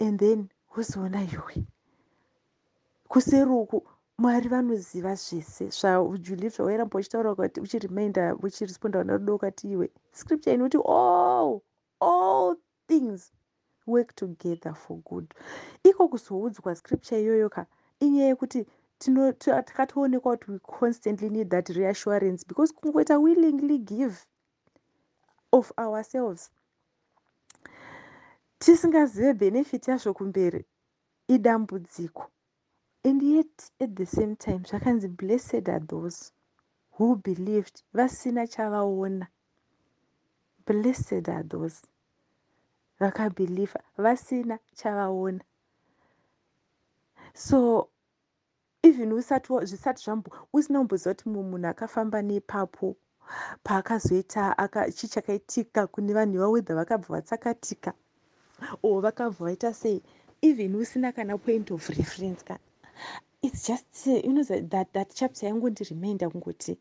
And 0.00 0.18
then 0.18 0.50
wozoona 0.76 1.22
iwe. 1.24 1.66
Kuseri 3.08 3.50
uku 3.50 3.82
mwari 4.18 4.48
vanoziva 4.48 5.14
zvese 5.24 5.64
zvajulie 5.78 6.48
zvawairamba 6.54 6.98
uchitaura 6.98 7.34
kuti 7.34 7.58
uchiremainda 7.60 8.22
uchiresponda 8.46 8.98
vana 8.98 9.16
rudo 9.18 9.38
kati 9.38 9.64
iwe 9.74 9.86
scripture 10.12 10.54
inoti 10.54 10.78
all 11.00 11.60
all 12.00 12.56
things 12.88 13.32
work 13.86 14.14
together 14.14 14.74
for 14.74 14.96
good. 14.96 15.34
Iko 15.84 16.08
kuzoudzwa 16.08 16.76
scripture 16.76 17.20
iyoyo 17.22 17.48
ka? 17.48 17.66
Inyaya 18.00 18.28
yekuti 18.28 18.66
takatoonekwa 19.38 20.36
kuti 20.36 20.50
we 20.50 20.58
constantly 20.58 21.28
need 21.30 21.50
that 21.50 21.68
reassurance 21.68 22.44
because 22.46 22.72
kungoita 22.72 23.18
willingly 23.18 23.78
give 23.78 24.26
of 25.52 25.72
ourselves. 25.78 26.50
Tisingazive 28.58 29.34
benefit 29.34 29.88
yazvo 29.88 30.14
kumberi 30.14 30.64
idambudziko 31.28 32.30
and 33.04 33.22
yet 33.22 33.70
at 33.80 33.94
the 33.96 34.06
same 34.06 34.36
time 34.36 34.64
zvakanzi 34.64 35.08
blessed 35.08 35.68
are 35.68 35.80
those 35.80 36.32
who 36.92 37.16
believed. 37.16 37.82
Vasina 37.94 38.46
chavaona. 38.46 39.26
Blessed 40.66 41.28
are 41.28 41.42
those 41.42 41.82
vakabhilivha 43.00 43.80
vasina 43.98 44.58
chavaona. 44.76 45.40
So 47.34 47.88
even 48.82 49.12
usati 49.12 49.48
zvisati 49.66 50.04
zvambo 50.04 50.30
usina 50.52 50.78
kumboziva 50.78 51.14
kuti 51.14 51.28
mumwe 51.28 51.50
munhu 51.50 51.68
akafamba 51.68 52.22
nepapo 52.22 52.96
paakazoita 53.64 54.54
chi 54.96 55.08
chakaitika 55.08 55.86
kune 55.86 56.12
vanhu 56.14 56.34
ivawedha 56.34 56.74
vakabva 56.74 57.20
vatsakatika. 57.20 57.92
Or 58.82 59.02
vakabva 59.02 59.44
vaita 59.44 59.74
sei? 59.74 60.02
Even 60.42 60.74
usina 60.74 61.12
kana 61.12 61.38
point 61.38 61.70
of 61.70 61.88
reference 61.88 62.42
ka 62.44 62.58
its 63.42 63.66
just 63.66 64.06
you 64.06 64.32
know 64.32 64.42
that, 64.42 64.92
that 64.92 65.14
chapter 65.14 65.46
yangondiremainda 65.46 66.30
kungoti 66.30 66.76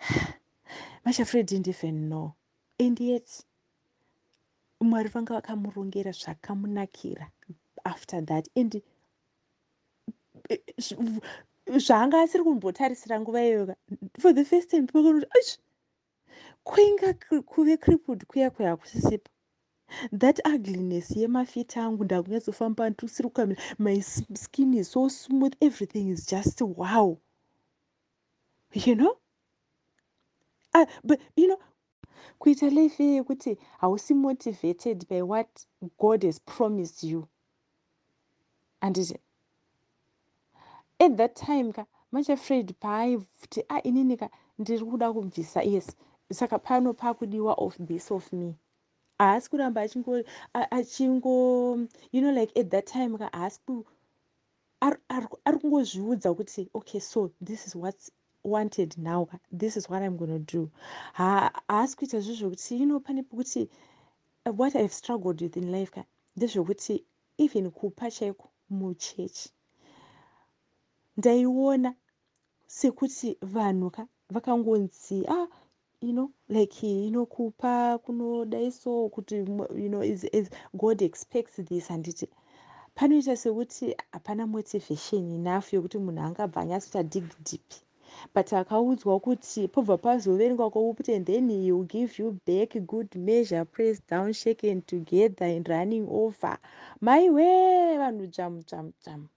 mashafred 1.04 1.46
didn't 1.46 1.68
even 1.68 2.08
know 2.08 2.34
and 2.78 3.00
yet 3.00 3.44
mwari 4.80 5.08
vanga 5.08 5.34
vakamurongera 5.34 6.12
zvakamunakira 6.12 7.26
after 7.84 8.20
that. 8.20 8.48
And 8.56 8.82
zvaanga 11.84 12.20
asiri 12.20 12.44
kumbotarisira 12.44 13.20
nguva 13.20 13.40
iyoyoka 13.42 13.74
for 14.20 14.32
the 14.32 14.44
first 14.44 14.70
time 14.70 14.86
pakanoti 14.86 15.26
ach 15.38 15.50
kuinga 16.64 17.14
kuve 17.50 17.76
crippled 17.76 18.26
kuya 18.26 18.50
kuya 18.50 18.76
kusisipa 18.76 19.30
that 20.12 20.38
ugliness 20.54 21.10
yemafita 21.16 21.84
angu 21.84 22.04
ndakunyatsofamba 22.04 22.90
ndisiri 22.90 23.28
kukamira 23.28 23.62
my 23.78 24.00
skin 24.42 24.74
is 24.74 24.92
so 24.92 25.08
smooth 25.08 25.54
everything 25.60 26.08
is 26.10 26.26
just 26.26 26.60
wow. 26.60 27.18
You 28.72 28.94
know? 28.94 29.16
Uh, 30.74 30.86
but 31.04 31.20
you 31.36 31.46
know 31.46 31.58
kuita 32.38 32.70
life 32.70 33.04
yekuti 33.04 33.58
hausi 33.78 34.14
motivated 34.14 35.08
by 35.08 35.22
what 35.22 35.66
god 35.98 36.22
has 36.24 36.40
promised 36.40 37.02
you. 37.10 37.28
Anditi 38.80 39.18
at 41.00 41.16
that 41.16 41.34
time 41.36 41.72
ka 41.72 41.86
much 42.12 42.28
afraid 42.30 42.74
paaiti 42.80 43.60
a 43.60 43.74
ah, 43.74 43.82
inini 43.82 44.16
ka 44.18 44.30
ndiri 44.58 44.84
kuda 44.84 45.12
kubvisa 45.12 45.62
yes. 45.62 45.96
Saka 46.32 46.58
pano 46.58 46.92
paakudiwa 46.94 47.54
of 47.54 47.76
this 47.86 48.10
of 48.10 48.32
me 48.32 48.54
haasi 49.18 49.50
kuramba 49.50 49.80
achingo 50.70 51.76
you 52.12 52.20
know 52.20 52.32
like 52.32 52.60
at 52.60 52.70
that 52.70 52.86
time 52.86 53.18
ka 53.18 53.28
haasi 53.32 53.60
ari 55.44 55.58
kungozviudza 55.60 56.34
kuti 56.34 56.68
okay 56.74 57.00
so 57.00 57.30
this 57.44 57.66
is 57.66 57.74
what's 57.74 58.12
wanted 58.44 58.94
now 58.98 59.28
this 59.58 59.76
is 59.76 59.90
what 59.90 60.02
i'm 60.02 60.16
gonna 60.16 60.38
do. 60.38 60.70
Haasi 61.12 61.96
kuita 61.96 62.20
zvo 62.20 62.34
zvokuti 62.34 62.80
you 62.80 62.86
know 62.86 63.00
pane 63.00 63.22
pokuti 63.22 63.68
uh, 64.46 64.52
what 64.60 64.74
ihave 64.74 64.92
struggled 64.94 65.42
with 65.42 65.56
in 65.56 65.72
life 65.72 65.90
ka 65.92 66.04
ndezvokuti 66.36 67.04
even 67.38 67.70
kupa 67.70 68.10
chaiko 68.10 68.50
muchechi. 68.70 69.50
Ndaiona 71.16 71.94
sekuti 72.66 73.36
vanhu 73.42 73.90
ka 73.90 74.06
vakangonzi 74.30 75.26
ah 75.26 75.46
you 76.00 76.12
know 76.12 76.30
like 76.48 76.82
you 76.82 77.10
know 77.10 77.26
kupa 77.26 77.98
kunodai 77.98 78.72
so 78.72 79.08
kuti 79.08 79.36
you 79.76 79.88
know 79.88 80.02
is, 80.02 80.24
is 80.32 80.50
god 80.76 81.02
expects 81.02 81.56
this. 81.56 81.88
Handiti 81.88 82.28
panoita 82.94 83.36
sekuti 83.36 83.96
hapana 84.12 84.46
motivation 84.46 85.32
enough 85.32 85.72
yokuti 85.72 85.98
munhu 85.98 86.22
angabva 86.22 86.60
anyatsoita 86.60 87.02
dig 87.02 87.24
deep. 87.44 87.72
But 88.34 88.52
akaudzwa 88.52 89.20
kuti 89.20 89.68
pobva 89.68 89.98
pazoverengwa 89.98 90.70
kwouti 90.70 91.14
and 91.14 91.26
then 91.26 91.50
he 91.50 91.72
will 91.72 91.84
give 91.84 92.18
you 92.22 92.40
back 92.46 92.74
good 92.86 93.14
measure 93.14 93.64
praise 93.64 94.00
down 94.08 94.32
shaken 94.32 94.82
together 94.82 95.46
and 95.46 95.68
running 95.68 96.06
over. 96.10 96.58
Maiwe 97.00 97.98
vanhu 97.98 98.26
dzvamu 98.26 98.62
dzvamu 98.62 98.92
dzvamu 99.02 99.28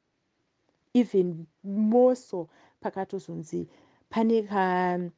even 0.93 1.45
more 1.63 2.15
so 2.15 2.47
pakatozonzi 2.81 3.67
pane 4.09 4.43
ka 4.43 4.97
weye 4.97 5.11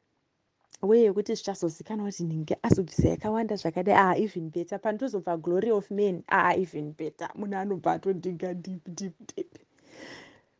yekuti 0.82 1.34
zvichazozikanwa 1.34 2.10
kuti 2.10 2.24
nhinge 2.24 2.56
azobvisa 2.62 3.08
yakawanda 3.08 3.56
zvakadai 3.56 3.94
ah 3.94 4.16
even 4.16 4.50
better. 4.50 4.78
Panotozobva 4.78 5.36
glory 5.40 5.70
of 5.70 5.90
man. 5.90 6.22
Ah 6.28 6.54
even 6.54 6.92
better. 6.92 7.28
Munhu 7.34 7.56
anobva 7.56 7.92
atodhiga 7.92 8.54
deep 8.54 8.84
deep 8.94 9.14
deep. 9.34 9.58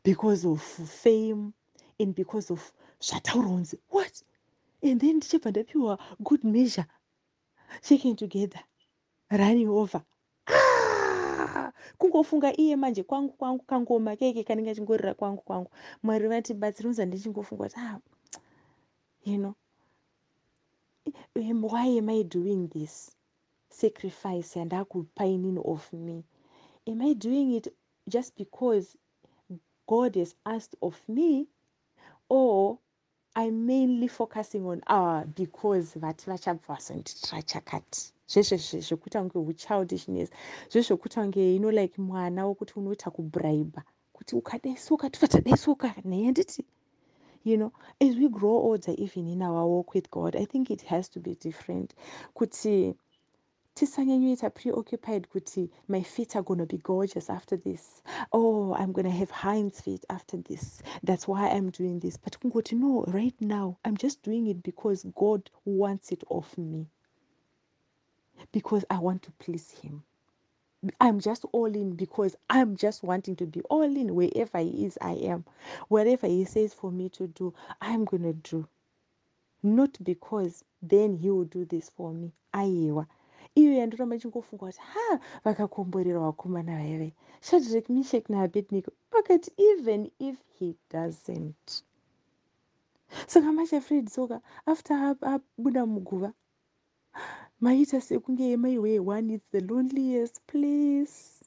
Because 0.02 0.44
of 0.44 0.60
fame 0.62 1.52
and 2.00 2.14
because 2.14 2.50
of 2.50 2.72
zvataurwa 3.00 3.50
kunzi 3.50 3.78
what? 3.90 4.22
And 4.82 5.00
then 5.00 5.16
ndichibva 5.16 5.50
ndapiwa 5.50 5.98
good 6.22 6.44
measure. 6.44 6.86
Shaking 7.82 8.16
together. 8.16 8.60
Running 9.30 9.68
over. 9.68 10.02
Ah! 10.46 11.72
kungofunga 11.98 12.56
iye 12.56 12.76
manje 12.76 13.02
kwangu 13.02 13.32
kwangu 13.32 13.64
kangoma. 13.64 14.16
Keke 14.16 14.44
kanenge 14.44 14.70
achingorira 14.70 15.14
kwangu 15.14 15.42
kwangu. 15.42 15.70
Mwari 16.02 16.28
vatibatsiri 16.28 16.88
unza 16.88 17.04
ndichingofunga 17.04 17.64
kuti 17.64 17.76
ah 17.80 18.00
you 19.26 19.38
know 19.38 19.54
why 21.34 21.86
am 21.86 22.08
i 22.08 22.22
doing 22.22 22.68
this 22.68 23.16
sacrifice 23.70 24.54
yandakupainini 24.58 25.60
of 25.64 25.92
me? 25.92 26.24
Am 26.86 27.02
i 27.02 27.12
doing 27.12 27.52
it 27.54 27.68
just 28.08 28.36
because 28.36 28.96
god 29.86 30.14
has 30.16 30.34
asked 30.46 30.76
of 30.82 31.00
me? 31.08 31.46
Or 32.28 32.78
i'm 33.36 33.66
mainly 33.66 34.08
focusing 34.08 34.64
on 34.66 34.80
ah, 34.86 35.24
because 35.36 35.98
vati 35.98 36.26
vachabva 36.30 36.66
vasonditira 36.68 37.42
chakati 37.42 38.12
zvezvo 38.28 38.56
zvekuita 38.80 39.22
kunge 39.22 39.38
uchildishness 39.38 40.30
zvezvokuita 40.70 41.20
kunge 41.22 41.58
know 41.58 41.70
like 41.70 42.00
mwana 42.00 42.46
wokuti 42.46 42.74
unoita 42.76 43.10
kubribe 43.10 43.80
kuti 44.12 44.36
ukadaisuka 44.36 45.10
tofatadaisuka 45.10 45.94
nhaye 46.04 46.30
nditi 46.30 46.64
you 47.44 47.58
know 47.58 47.72
as 48.00 48.16
we 48.16 48.28
grow 48.28 48.50
older 48.50 48.94
even 48.96 49.28
in 49.28 49.42
our 49.42 49.66
walk 49.66 49.94
with 49.94 50.10
god 50.10 50.34
i 50.34 50.44
think 50.44 50.70
it 50.70 50.80
has 50.82 51.08
to 51.08 51.20
be 51.20 51.34
different. 51.36 51.94
Kuti 52.34 52.96
tisanyanyoita 53.76 54.54
preoccupied 54.54 55.28
kuti 55.28 55.68
my 55.88 56.02
feet 56.02 56.36
are 56.36 56.42
gonna 56.42 56.64
be 56.66 56.78
gorgeous 56.78 57.28
after 57.28 57.56
this. 57.56 58.02
Oh 58.32 58.74
i'm 58.74 58.92
gonna 58.92 59.10
have 59.10 59.30
hinds 59.30 59.80
feet 59.80 60.04
after 60.08 60.38
this. 60.38 60.82
That's 61.02 61.28
why 61.28 61.50
i'm 61.50 61.70
doing 61.70 62.00
this. 62.00 62.16
But 62.16 62.38
kungoti 62.40 62.78
no 62.78 63.04
right 63.08 63.34
now 63.40 63.78
i'm 63.84 63.96
just 63.96 64.22
doing 64.22 64.46
it 64.46 64.62
because 64.62 65.04
god 65.14 65.50
wants 65.64 66.12
it 66.12 66.24
of 66.30 66.56
me. 66.56 66.86
Because 68.52 68.84
i 68.90 68.98
want 68.98 69.22
to 69.22 69.32
please 69.32 69.70
him 69.70 70.02
I'm 71.00 71.20
just 71.20 71.44
all 71.52 71.66
in 71.74 71.94
because 71.96 72.36
I'm 72.50 72.76
just 72.76 73.02
wanting 73.02 73.36
to 73.36 73.46
be 73.46 73.60
all 73.62 73.82
in 73.82 74.14
wherever 74.14 74.58
He 74.58 74.86
is, 74.86 74.98
I 75.00 75.12
am. 75.12 75.44
Whatever 75.88 76.26
He 76.26 76.44
says 76.44 76.74
for 76.74 76.90
me 76.92 77.08
to 77.10 77.26
do, 77.28 77.54
I'm 77.80 78.04
going 78.04 78.22
to 78.24 78.32
do. 78.34 78.68
Not 79.62 79.98
because 80.02 80.64
then 80.82 81.16
He 81.16 81.30
will 81.30 81.44
do 81.44 81.64
this 81.64 81.90
for 81.90 82.12
me. 82.12 82.32
Aiwa. 82.54 83.06
iyo 83.56 83.72
yandoramba 83.72 84.16
ichingofunga 84.16 84.66
kuti 84.66 84.80
ha 84.80 85.20
vakakomborera 85.44 86.20
vakomana 86.20 86.76
vaive 86.76 87.12
shadrek 87.40 87.88
mishek 87.88 88.28
naabednico 88.30 88.92
vakati 89.12 89.52
even 89.56 90.10
if 90.18 90.36
he 90.58 90.76
doesn't 90.90 91.82
saka 93.26 93.52
machafred 93.52 94.08
soka 94.10 94.40
after 94.66 94.94
abuda 95.22 95.86
muguva 95.86 96.32
maita 97.64 97.98
sekunge 98.00 98.56
maiwe 98.56 99.00
one 99.00 99.30
is 99.30 99.40
the 99.50 99.60
loneliest 99.60 100.36
place. 100.46 101.40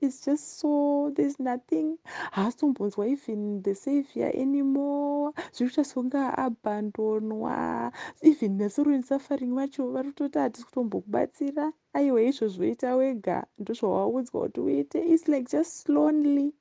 It's 0.00 0.24
just 0.24 0.58
so 0.58 1.12
there's 1.14 1.38
nothing. 1.38 1.98
Haasombonzwa 2.32 3.06
even 3.08 3.62
the 3.62 3.74
savior 3.74 4.30
anymore. 4.34 5.32
Zviri 5.52 5.70
kuita 5.70 5.84
songa 5.84 6.38
abhandonwa 6.38 7.92
even 8.22 8.58
nesoroni 8.58 9.02
safaring 9.02 9.54
vacho 9.54 9.92
vari 9.92 10.08
kutoti 10.08 10.38
hatisi 10.38 10.66
kutombokubatsira. 10.66 11.72
Aiwa 11.92 12.22
izvozvo 12.22 12.64
ita 12.64 12.96
wega. 12.96 13.46
Ndozvawaudzwa 13.58 14.40
kuti 14.40 14.60
uite. 14.60 14.98
Its 14.98 15.28
like 15.28 15.56
just 15.56 15.88
lonely 15.88 16.52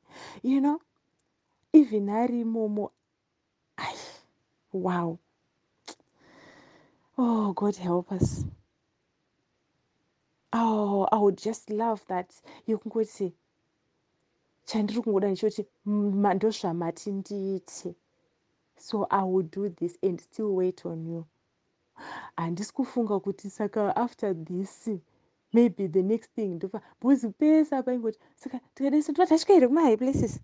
you 0.43 0.59
know? 0.59 0.79
Even 1.73 2.09
ari 2.09 2.41
imomo. 2.41 2.91
Ai 3.77 3.95
wow. 4.73 5.17
Oh 7.17 7.53
god 7.53 7.75
help 7.75 8.11
us 8.11 8.45
oh 10.55 11.07
i 11.11 11.17
would 11.17 11.37
just 11.37 11.69
love 11.69 12.01
that. 12.07 12.29
Yokungoti 12.67 13.33
chandiri 14.65 15.01
kungoda 15.01 15.27
ndechoti 15.27 15.65
ndozvamati 16.35 17.11
ndiite. 17.11 17.95
So 18.77 19.07
i 19.09 19.23
will 19.23 19.43
do 19.43 19.69
this 19.69 19.97
and 20.03 20.19
still 20.21 20.55
wait 20.55 20.85
on 20.85 21.07
you. 21.07 21.25
Handisi 22.37 22.73
kufunga 22.73 23.19
kuti 23.19 23.49
saka 23.49 23.95
after 23.95 24.33
this 24.45 24.89
maybe 25.53 25.87
the 25.87 26.03
next 26.03 26.31
thing 26.35 26.55
ndofa 26.55 26.81
bcause 26.99 27.29
pese 27.29 27.75
apaingoti 27.75 28.19
saka 28.35 28.59
tikadaisa 28.73 29.13
tovatasvika 29.13 29.53
here 29.53 29.67
kumahigh 29.67 29.97
places. 29.97 30.39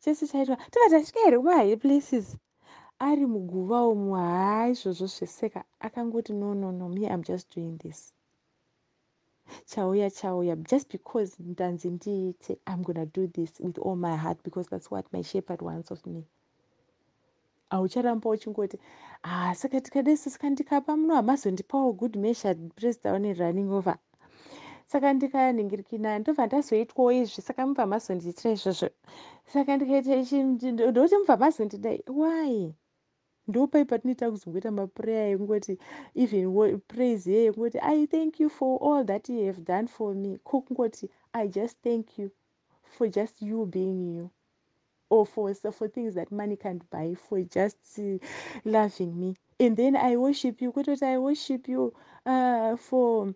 Chese 0.00 0.26
chaitwa 0.26 0.56
tovatasvika 0.56 1.20
here 1.24 1.38
kumahigh 1.38 1.76
places. 1.76 2.36
Ari 2.98 3.26
muguva 3.26 3.86
umu 3.86 4.14
haa 4.14 4.68
izvozvo 4.68 5.06
zveseka. 5.06 5.64
Akangoti 5.80 6.32
no 6.32 6.54
no 6.54 6.72
no 6.72 6.88
me 6.88 7.06
im 7.06 7.22
just 7.22 7.54
doing 7.54 7.78
this 7.78 8.14
chauya 9.66 10.10
chauya 10.10 10.56
just 10.56 10.90
because 10.92 11.36
ndanzi 11.42 11.90
ndiite 11.90 12.58
i'm 12.66 12.82
gonna 12.82 13.06
do 13.06 13.26
this 13.26 13.60
with 13.60 13.78
all 13.78 13.96
my 13.96 14.16
heart 14.16 14.38
because 14.44 14.68
that's 14.70 14.90
what 14.90 15.12
my 15.12 15.22
shepherd 15.22 15.62
wants 15.62 15.90
of 15.90 16.06
me. 16.06 16.24
Haucharamba 17.70 18.30
uchingoti 18.30 18.78
ha 19.22 19.54
saka 19.54 19.80
tikadai 19.80 20.16
sesika 20.16 20.50
ndikapa 20.50 20.96
muno 20.96 21.14
hamazondipawo 21.14 21.92
good 21.92 22.16
measure 22.16 22.54
press 22.54 23.02
down 23.02 23.34
running 23.34 23.70
over. 23.72 23.98
Saka 24.86 25.12
ndikanhingirikina 25.12 26.18
ndobva 26.18 26.46
ndazoitwawo 26.46 27.12
izvi 27.12 27.42
saka 27.42 27.66
mubva 27.66 27.86
mazondiitira 27.86 28.50
izvozvo. 28.52 28.88
Saka 29.52 29.76
ndikaita 29.76 30.16
ichi 30.16 30.42
ndoti 30.42 31.16
mubva 31.16 31.36
mazondidai 31.36 32.02
why 32.08 32.72
ndopai 33.48 33.84
patinoita 33.84 34.30
kuzongoita 34.30 34.70
mapureya 34.70 35.28
ekungoti 35.32 35.78
even 36.14 36.80
praise 36.88 37.32
ye 37.32 37.44
yekungoti 37.44 37.78
i 37.82 38.06
thank 38.06 38.40
you 38.40 38.48
for 38.48 38.78
all 38.80 39.04
that 39.04 39.28
you 39.28 39.46
have 39.46 39.60
done 39.60 39.86
for 39.86 40.14
me. 40.14 40.38
Ko 40.44 40.60
kungoti 40.60 41.08
i 41.32 41.48
just 41.48 41.76
thank 41.82 42.18
you 42.18 42.30
for 42.82 43.08
just 43.08 43.42
you 43.42 43.66
being 43.66 44.00
you. 44.14 44.30
Or 45.10 45.26
for, 45.26 45.54
for 45.54 45.88
things 45.88 46.14
that 46.14 46.32
money 46.32 46.56
can't 46.56 46.88
buy 46.90 47.14
for 47.14 47.40
just 47.42 47.76
uh, 47.98 48.18
loving 48.64 49.18
me. 49.20 49.36
And 49.60 49.76
then 49.76 49.94
i 49.96 50.16
worship 50.16 50.60
you. 50.62 50.72
Kutoti 50.72 51.02
i 51.02 51.18
worship 51.18 51.68
you 51.68 51.92
uh, 52.26 52.76
for 52.76 53.34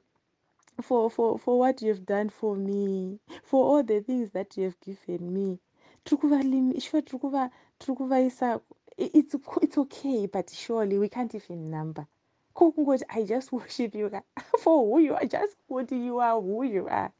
for 0.83 1.11
for 1.11 1.38
for 1.38 1.59
what 1.59 1.83
you 1.83 1.88
have 1.88 2.07
done 2.07 2.31
for 2.31 2.57
me 2.57 3.18
for 3.44 3.64
all 3.64 3.83
the 3.83 4.01
things 4.01 4.31
that 4.31 4.57
you 4.57 4.64
have 4.64 4.81
given 4.81 5.33
me. 5.35 5.59
Tiri 6.05 6.18
kuvalimi 6.21 6.81
sure 6.81 7.03
tiri 7.03 7.18
kuva 7.18 7.51
tiri 7.79 7.97
kuvaisa 7.97 8.61
it's, 8.98 9.34
it's 9.62 9.78
okay 9.78 10.26
but 10.26 10.50
surely 10.50 10.98
we 10.98 11.08
can't 11.08 11.34
even 11.34 11.70
number. 11.70 12.06
Kungoti 12.54 13.02
i 13.11 13.22
just 13.24 13.52
worship 13.52 13.94
you. 13.94 14.11
For 14.58 14.84
who 14.84 14.98
you 15.00 15.14
are 15.14 15.24
just 15.24 15.56
kuti 15.70 16.04
you 16.04 16.18
are 16.18 16.40
who 16.40 16.64
you 16.64 16.88
are. 16.88 17.12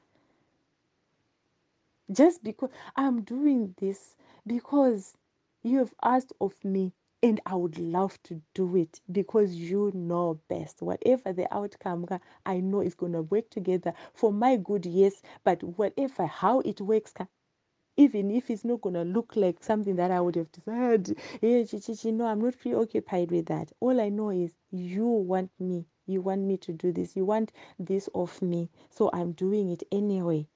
Just 2.11 2.43
because 2.43 2.71
i'm 2.97 3.23
doing 3.23 3.75
this 3.79 4.17
because 4.47 5.15
you 5.63 5.79
have 5.79 5.95
asked 6.03 6.33
of 6.41 6.65
me 6.65 6.93
and 7.23 7.41
i 7.47 7.55
would 7.55 7.79
love 7.79 8.21
to 8.25 8.41
do 8.55 8.77
it 8.77 9.01
because 9.11 9.55
you 9.55 9.93
know 9.95 10.41
best. 10.49 10.83
Whatever 10.83 11.33
the 11.33 11.53
outcome 11.55 12.07
i 12.45 12.59
know 12.61 12.81
it's 12.81 12.95
going 12.95 13.13
to 13.13 13.23
work 13.23 13.51
together 13.51 13.93
for 14.15 14.33
my 14.33 14.57
good 14.57 14.87
yes 14.87 15.23
but 15.45 15.63
whatever 15.63 16.27
how 16.27 16.61
it 16.61 16.81
works 16.81 17.13
even 17.99 18.31
if 18.31 18.49
it's 18.49 18.65
not 18.65 18.81
to 18.83 19.03
look 19.03 19.35
like 19.35 19.63
something 19.63 19.97
that 19.97 20.13
I 20.13 20.21
would 20.21 20.37
have 20.37 20.53
decided, 20.53 21.19
hey, 21.41 21.65
Chichichi, 21.65 22.13
no, 22.13 22.27
I'm 22.27 22.41
not 22.41 22.59
preoccupied 22.59 23.33
with 23.33 23.47
that. 23.47 23.73
All 23.81 24.01
I 24.01 24.09
know 24.09 24.31
is 24.31 24.53
you 24.71 25.05
want 25.05 25.51
me. 25.59 25.85
You 26.07 26.23
want 26.23 26.43
me 26.43 26.57
to 26.59 26.73
do 26.73 26.93
this. 26.93 27.17
You 27.17 27.25
want 27.25 27.53
this 27.79 28.09
of 28.15 28.41
me. 28.41 28.71
So 28.89 29.11
I'm 29.13 29.33
doing 29.33 29.71
it 29.71 29.83
anyway. 29.91 30.47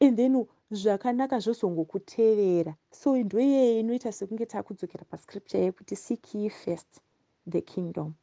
And 0.00 0.16
then 0.16 0.46
zvakanaka 0.72 1.38
zvozongokutevera 1.38 2.74
so 2.90 3.16
ndoiyeye 3.16 3.80
inoita 3.80 4.12
sekunge 4.12 4.46
takudzokera 4.46 5.04
pascripture 5.04 5.64
yekuti 5.64 5.96
seek 5.96 6.34
ye 6.34 6.50
first 6.50 7.00
the 7.50 7.60
kingdom 7.60 8.14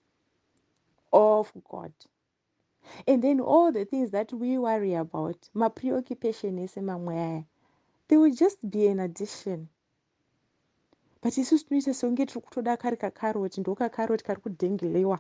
of 1.12 1.54
god 1.72 1.94
and 3.08 3.22
then 3.24 3.40
all 3.40 3.72
the 3.72 3.86
things 3.86 4.12
that 4.12 4.34
we 4.34 4.58
worry 4.58 4.96
about 4.96 5.38
mapreoccupation 5.54 6.60
ese 6.60 6.82
mamwe 6.82 7.20
aya 7.20 7.44
they 8.12 8.18
will 8.18 8.36
just 8.36 8.58
be 8.70 8.88
an 8.88 9.00
addition. 9.00 9.70
But 11.22 11.38
isusu 11.38 11.66
tinoita 11.66 11.94
sekunge 11.94 12.26
tiri 12.26 12.42
kutoda 12.42 12.78
kari 12.78 12.98
kakaroti 12.98 13.62
ndo 13.62 13.76
kakaroti 13.76 14.24
kari 14.24 14.42
kudhengelewa 14.42 15.20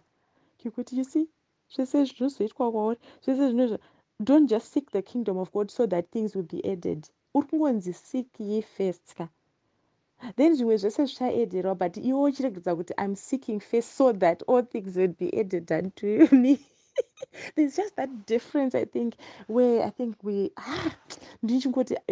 kekuti 0.57 0.97
you 0.97 1.03
see 1.03 1.27
zvese 1.73 2.03
zvinozoitwa 2.05 2.71
kwauri 2.71 2.99
zvese 3.23 3.47
zvinozvo 3.47 3.77
don't 4.19 4.49
just 4.49 4.73
seek 4.73 4.91
the 4.91 5.01
kingdom 5.01 5.37
of 5.37 5.51
god 5.51 5.71
so 5.71 5.87
that 5.87 6.11
things 6.11 6.35
will 6.35 6.47
be 6.55 6.71
added. 6.71 7.07
Uri 7.33 7.47
kungonzi 7.47 7.93
seek 7.93 8.39
ye 8.39 8.61
first 8.61 9.15
ka. 9.15 9.29
Then 10.35 10.55
zvimwe 10.55 10.77
zvese 10.77 11.05
zvichaederwa 11.05 11.75
but 11.75 11.97
iwe 11.97 12.21
uchiregedza 12.21 12.75
kuti 12.75 12.93
i'm 12.97 13.15
seeking 13.15 13.59
first 13.59 13.89
so 13.95 14.13
that 14.13 14.43
all 14.47 14.63
things 14.63 14.97
will 14.97 15.15
be 15.19 15.39
added 15.39 15.71
unto 15.71 16.35
me 16.35 16.59
there's 17.55 17.75
just 17.75 17.95
that 17.95 18.25
difference 18.25 18.75
i 18.75 18.85
think 18.85 19.15
where 19.47 19.83
i 19.85 19.89
think 19.89 20.15
we 20.23 20.51
ah, 20.57 20.95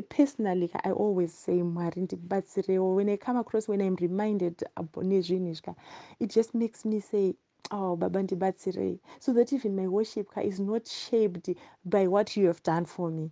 personally 0.10 0.72
i 0.84 0.92
always 0.92 1.34
say 1.34 1.62
mwari 1.64 2.02
ndibatsirewo 2.02 2.96
when 2.96 3.10
i 3.10 3.18
come 3.18 3.40
across 3.40 3.68
when 3.70 3.82
i'm 3.82 3.96
reminded 3.96 4.64
nezvinhu 5.04 5.50
izvi 5.52 5.76
it 6.20 6.34
just 6.36 6.54
makes 6.56 6.86
me 6.86 7.02
say 7.02 7.36
oh 7.72 7.96
baba 7.96 8.24
ndibatsirei 8.24 9.00
so 9.20 9.34
that 9.34 9.54
even 9.54 9.76
my 9.76 9.88
worship 9.88 10.28
is 10.44 10.60
not 10.60 10.88
shaped 10.88 11.50
by 11.86 12.08
what 12.08 12.38
you 12.38 12.48
have 12.48 12.62
done 12.64 12.86
for 12.86 13.12
me 13.12 13.32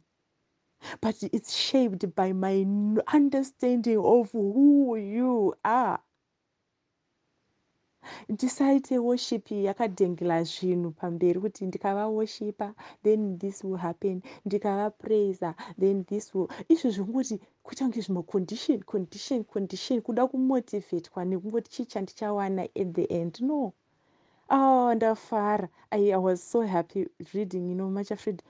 but 1.01 1.15
it's 1.23 1.53
shaped 1.53 2.05
by 2.15 2.33
my 2.33 2.65
understanding 3.13 3.97
of 3.97 4.31
who 4.31 4.95
you 4.95 5.55
are 5.63 5.99
ndisaite 8.29 8.97
worship 8.99 9.51
yakadhengela 9.51 10.43
zvinhu 10.43 10.91
pamberi 10.91 11.39
kuti 11.39 11.65
ndikavawoshipa 11.65 12.73
then 13.03 13.39
this 13.39 13.63
will 13.63 13.77
happen. 13.77 14.21
Ndikavapraisa 14.45 15.55
then 15.79 16.05
this 16.05 16.35
will 16.35 16.47
izvo 16.69 16.89
zvekungoti 16.91 17.39
kuita 17.63 17.85
kunge 17.85 18.01
zvimacondition 18.01 18.83
condition 18.83 19.43
condition 19.43 20.01
kuda 20.01 20.27
kumotivatwa 20.27 21.25
nekungoti 21.25 21.69
chii 21.71 21.85
chandichawana 21.85 22.61
at 22.63 22.93
the 22.93 23.03
end? 23.03 23.39
No. 23.41 23.73
Oh 24.49 24.93
ndafara. 24.95 25.69
I, 25.91 26.15
was 26.15 26.41
so 26.51 26.61
happy 26.61 27.07
reading 27.33 27.69
you 27.69 27.75
know 27.75 27.89
much 27.89 28.11
afraid 28.11 28.41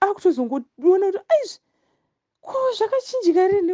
akutozongoona 0.00 1.06
kuti 1.06 1.18
aizvi 1.28 1.63
ko 2.44 2.58
zvakachinjika 2.76 3.48
rini? 3.48 3.72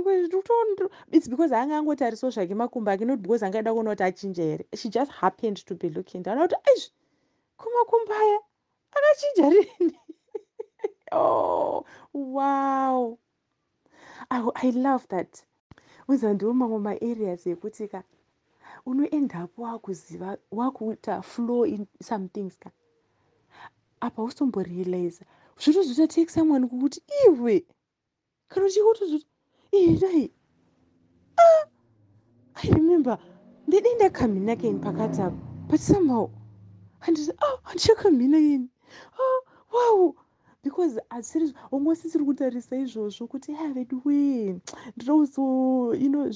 Its 1.13 1.29
because 1.29 1.51
haanga 1.51 1.77
angotarisawo 1.79 2.31
zvake 2.31 2.55
makumbo 2.55 2.91
ake 2.91 3.05
not 3.05 3.21
because 3.23 3.43
anga 3.43 3.59
ada 3.59 3.73
kuona 3.73 3.91
kuti 3.91 4.05
achinja 4.05 4.43
here. 4.43 4.65
She 4.75 4.89
just 4.89 5.11
happened 5.11 5.57
to 5.57 5.75
be 5.75 5.91
looking 5.91 6.23
down. 6.23 6.39
Kuti 6.39 6.55
aizvi 6.69 6.91
kumakumbo 7.59 8.15
aya 8.15 8.39
akachinja 8.93 9.51
rini? 9.51 9.99
Oh 11.13 11.85
wow. 12.13 13.19
I, 14.31 14.49
i 14.63 14.71
love 14.71 15.09
that. 15.09 15.43
Uza 16.09 16.33
ndiwo 16.33 16.53
mamwe 16.55 16.79
maareas 16.79 17.47
ekuti 17.47 17.89
ka 17.89 18.03
unoendapo 18.87 19.63
wakuziva 19.63 20.39
wakuita 20.51 21.23
flow 21.23 21.67
in 21.67 21.87
some 22.03 22.29
things 22.29 22.59
ka? 22.59 22.71
Apa 24.01 24.23
ustomborealiza 24.23 25.25
zvotozoita 25.59 26.31
someone 26.31 26.67
kukuti 26.69 27.03
iwe 27.27 27.65
kana 28.51 28.67
uchikutozvoti 28.67 29.27
idai 29.73 30.31
ah, 31.37 31.65
i 32.63 32.71
remember 32.71 33.19
ndidei 33.67 33.95
ndakamhina 33.95 34.57
kaini 34.57 34.79
pakati 34.79 35.23
apo 35.23 35.37
but 35.69 35.81
somehow 35.81 36.31
handiti 36.99 37.31
a 37.31 37.47
oh, 37.47 37.59
handichakamhina 37.63 38.39
ini 38.39 38.69
oh, 39.19 39.45
wow 39.73 40.15
because 40.65 41.01
asiri 41.11 41.55
almost 41.73 42.13
tiri 42.13 42.25
kutarisa 42.25 42.77
izvozvo 42.77 43.27
kuti 43.27 43.53
wee 44.05 44.61
ndoda 44.97 45.13
kuzo 45.13 45.43
you 45.95 46.09
know 46.09 46.27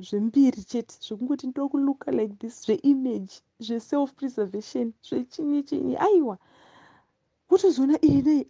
zvembiri 0.00 0.64
chete 0.64 0.94
zvekungoti 1.00 1.46
ndoda 1.46 1.68
kuluka 1.68 2.10
like 2.10 2.34
this 2.40 2.64
zveimage 2.64 3.42
zveself 3.60 4.12
preservation 4.14 4.92
zvechinyi 5.02 5.62
chinyi 5.62 5.96
aiwa. 5.96 6.38
Wotozoona 7.50 8.00
inei 8.00 8.46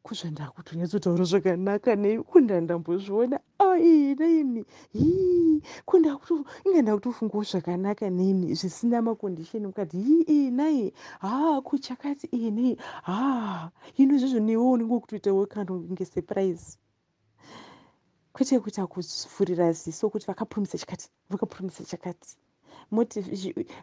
azvi 0.00 0.02
kuzvandakutonyatsotaura 0.02 1.24
zvakanaka 1.24 1.96
nei? 1.96 2.18
Kundandambozviona 2.22 3.38
ai 3.58 4.14
naimi 4.14 4.64
hii 4.92 5.62
kundakuto 5.84 6.44
inga 6.66 6.82
ndakutofungawo 6.82 7.44
zvakanaka 7.44 8.10
neimi 8.10 8.54
zvisina 8.54 9.02
makondisheni 9.02 9.66
mukati. 9.66 9.96
Hii 9.98 10.24
ii 10.28 10.50
nai? 10.50 10.92
Ha 11.20 11.60
kuchakati 11.62 12.28
ii 12.32 12.50
nei 12.50 12.76
ha 13.02 13.70
ino 13.96 14.14
izvozvo 14.14 14.40
newo 14.40 14.70
unenge 14.72 14.92
wokutoitawo 14.92 15.46
kando 15.46 15.74
ngesurprise 15.92 16.78
kwete 18.32 18.60
kuita 18.60 18.86
kuvhurira 18.86 19.72
ziso 19.72 20.10
kuti 20.10 20.26
vakapromisa 20.26 20.78
chakati 20.78 21.08
vakapromisa 21.30 21.84
chakati. 21.84 22.36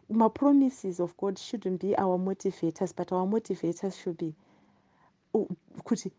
Mapromises 0.10 1.00
of 1.00 1.16
god 1.18 1.38
shouldn't 1.40 1.80
be 1.80 1.96
our 1.96 2.18
motivators 2.18 2.94
but 2.96 3.12
our 3.12 3.26
motivators 3.28 3.96
should 3.96 4.18
be 4.18 4.34
kuti 5.84 6.12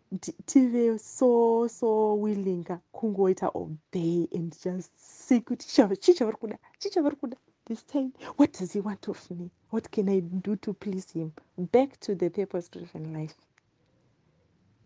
tive 0.47 0.99
so 0.99 1.69
so 1.69 2.15
willinga 2.21 2.81
kungoita 2.93 3.51
obey 3.55 4.29
and 4.35 4.55
just 4.65 4.91
see 4.97 5.41
kuti 5.41 5.67
chii 5.69 6.15
chavari 6.15 6.37
kuda 6.37 6.59
chii 6.79 6.91
chavari 6.91 7.17
kuda 7.17 7.37
this 7.69 7.83
time. 7.87 8.13
What 8.37 8.53
does 8.59 8.73
he 8.73 8.81
want 8.81 9.09
of 9.09 9.31
me? 9.31 9.51
What 9.71 9.91
can 9.91 10.09
i 10.09 10.21
do 10.21 10.57
to 10.57 10.73
please 10.73 11.11
him? 11.13 11.33
Back 11.59 12.01
to 12.01 12.15
the 12.15 12.31
purpose 12.31 12.69
driven 12.69 13.13
life. 13.13 13.35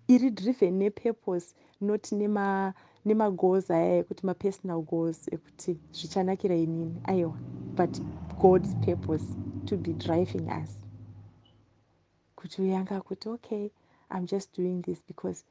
Iri 0.08 0.30
driven 0.30 0.80
nepurpose 0.80 1.54
not 1.80 2.10
nemagoals 3.04 3.70
aya 3.70 4.02
ekuti 4.02 4.26
mapersonal 4.26 4.82
goals 4.82 5.28
ekuti 5.28 5.76
zvichanakira 5.92 6.56
inini. 6.56 7.00
Aiwa 7.04 7.36
but 7.76 8.00
god's 8.40 8.74
purpose 8.84 9.24
to 9.66 9.76
be 9.76 9.92
driving 9.92 10.48
us. 10.50 10.70
Kuti 12.36 12.62
uyanga 12.62 13.00
kuti 13.00 13.28
okay 13.28 13.70
i'm 14.12 14.26
just 14.26 14.52
doing 14.54 14.82
this 14.82 15.00
because 15.06 15.44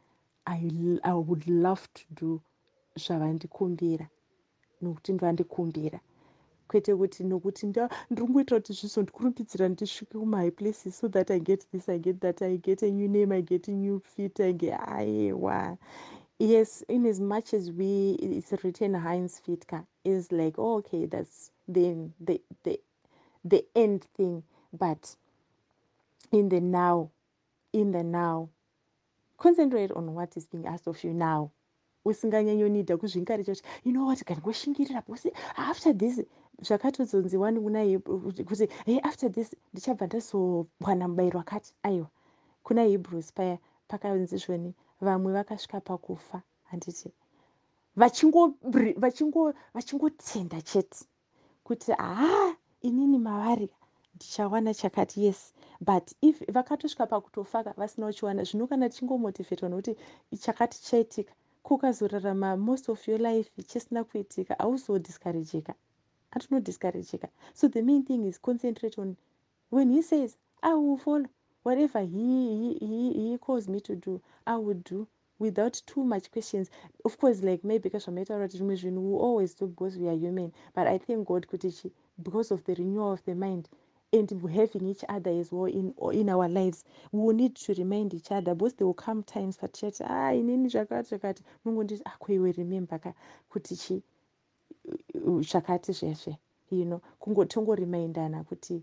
i, 0.46 0.70
I 1.04 1.14
would 1.14 1.48
love 1.48 1.84
to 1.94 2.04
do 2.20 2.42
zvavandikumbira 2.96 4.08
nokuti 4.82 5.14
ndovandikumbira 5.14 6.00
kwete 6.72 6.96
kuti 6.96 7.24
nokuti 7.24 7.66
ndiri 7.68 7.88
ngoitira 8.30 8.60
kuti 8.60 8.74
zvizondikurumbidzira 8.74 9.66
ndisvike 9.70 10.16
kumahigh 10.18 10.56
places 10.60 10.98
so 11.00 11.08
that 11.10 11.32
i 11.32 11.40
get 11.40 11.62
this 11.72 11.90
i 11.90 12.00
get 12.00 12.20
that 12.20 12.42
i 12.42 12.58
get 12.58 12.84
a 12.84 12.90
new 12.98 13.10
name 13.10 13.36
i 13.36 13.42
get 13.42 13.68
a 13.68 13.72
new 13.72 14.00
fit 14.00 14.40
ige 14.40 14.72
aiwa. 14.74 15.78
Yes 16.40 16.84
in 16.88 17.06
as 17.06 17.20
much 17.20 17.54
as 17.54 17.72
we 17.72 18.18
it's 18.20 18.52
written 18.64 18.96
heinz 18.96 19.40
fit 19.42 19.66
ka 19.68 19.84
is 20.04 20.32
like 20.32 20.58
oh, 20.58 20.78
okay 20.78 21.06
that's 21.06 21.52
then 21.68 22.14
the, 22.20 22.42
the, 22.64 22.80
the 23.46 23.66
end 23.76 24.08
thing. 24.16 24.44
But 24.74 25.16
in 26.32 26.50
the 26.50 26.60
now 26.60 27.12
in 27.74 27.92
the 27.92 28.04
now. 28.04 28.50
Concentrate 29.38 29.92
on 29.92 30.14
what 30.14 30.38
is 30.38 30.46
being 30.46 30.68
asked 30.68 30.88
of 30.88 31.04
you 31.04 31.14
now. 31.14 31.52
Usinganyanyonidha 32.06 32.98
kuzvingarira 32.98 33.54
kuti 33.56 33.64
you 33.84 33.92
know 33.92 34.06
what? 34.06 34.26
Gangoshingirira 34.26 35.04
bosi 35.08 35.32
after 35.58 35.94
this 35.94 36.22
zvakatodzonziwa 36.62 37.52
kuna 37.54 38.00
kuti 38.46 38.68
hey 38.86 39.00
after 39.04 39.30
this 39.32 39.56
ndichabva 39.74 40.06
ndazowana 40.06 41.08
mubayiro 41.08 41.40
akati 41.40 41.74
aiwa. 41.84 42.08
Kuna 42.64 42.84
hebrews 42.84 43.34
paya 43.34 43.58
pakanzi 43.88 44.38
zvoni 44.38 44.74
vamwe 45.02 45.34
vakasvika 45.34 45.82
pakufa. 45.82 46.42
Handiti 46.64 47.12
vachingotenda 49.74 50.62
chete. 50.62 51.06
Kuti 51.64 51.92
haa 51.92 52.56
inini 52.82 53.20
mavari 53.20 53.70
ndichawana 54.22 54.74
chakati 54.74 55.26
yes. 55.26 55.54
But 55.80 56.14
if 56.22 56.36
vakatosvika 56.56 57.08
pakutofaka 57.08 57.74
vasina 57.78 58.08
uchiwana 58.08 58.44
zvino 58.44 58.68
kana 58.68 58.90
tichingomotivhetwa 58.90 59.70
nokuti 59.70 59.94
chakati 60.44 60.78
chaitika 60.88 61.34
kukazorarama 61.64 62.50
most 62.58 62.90
of 62.90 63.08
your 63.08 63.20
life 63.20 63.50
chisina 63.70 64.04
kuitika 64.04 64.54
hauzodiskarejeka 64.62 65.74
hatinodiskarejeka 66.34 67.28
so 67.54 67.70
the 67.70 67.82
main 67.82 68.04
thing 68.04 68.28
is 68.28 68.42
concentrate 68.42 69.02
on 69.02 69.16
when 69.72 69.94
he 69.96 70.02
says 70.04 70.38
i 70.62 70.74
will 70.74 70.98
follow 70.98 71.30
whatever 71.66 72.02
he, 72.02 72.28
he, 72.60 72.74
he, 72.80 73.14
he 73.14 73.38
calls 73.38 73.68
me 73.68 73.80
to 73.82 73.96
do 73.96 74.22
i 74.46 74.58
will 74.58 74.82
do 74.92 75.08
without 75.42 75.82
too 75.88 76.04
much 76.04 76.32
questions. 76.32 76.70
Of 77.04 77.18
course 77.18 77.42
like 77.42 77.64
maybe 77.64 77.90
kazvamaitaura 77.90 78.48
kuti 78.48 78.58
zvimwe 78.58 78.76
zvinhu 78.76 79.14
we 79.14 79.20
always 79.20 79.56
do 79.56 79.68
because 79.68 79.98
we 79.98 80.08
are 80.08 80.20
human. 80.26 80.54
But 80.76 80.88
i 80.88 81.00
thank 81.00 81.28
god 81.28 81.48
kuti 81.48 81.72
chi 81.72 81.90
because 82.22 82.52
of 82.52 82.64
the 82.64 82.76
renewal 82.76 83.12
of 83.12 83.24
the 83.26 83.36
mind 83.36 83.68
and 84.14 84.30
having 84.54 84.88
each 84.88 85.04
other 85.08 85.32
as 85.32 85.52
well 85.52 85.66
in, 85.66 85.94
in 86.12 86.30
our 86.30 86.48
lives. 86.50 86.84
We 87.12 87.22
will 87.22 87.34
need 87.34 87.56
to 87.56 87.74
remind 87.74 88.14
each 88.14 88.32
other. 88.32 88.54
Because 88.54 88.74
there 88.74 88.88
will 88.88 88.94
come 88.94 89.24
times 89.24 89.58
patichati 89.58 90.04
ah 90.04 90.34
inini 90.34 90.70
zvakati 90.70 91.10
zvakati 91.10 91.44
nongonditi 91.66 92.04
akwaiwe 92.04 92.50
ah, 92.50 92.54
remember 92.58 93.00
ka? 93.00 93.14
Kuti 93.50 93.76
chi 93.76 94.04
zvakati 95.16 95.94
zvezve 95.94 96.38
you 96.70 96.86
know. 96.86 97.02
Kungotongorimindana 97.22 98.44
kuti 98.44 98.82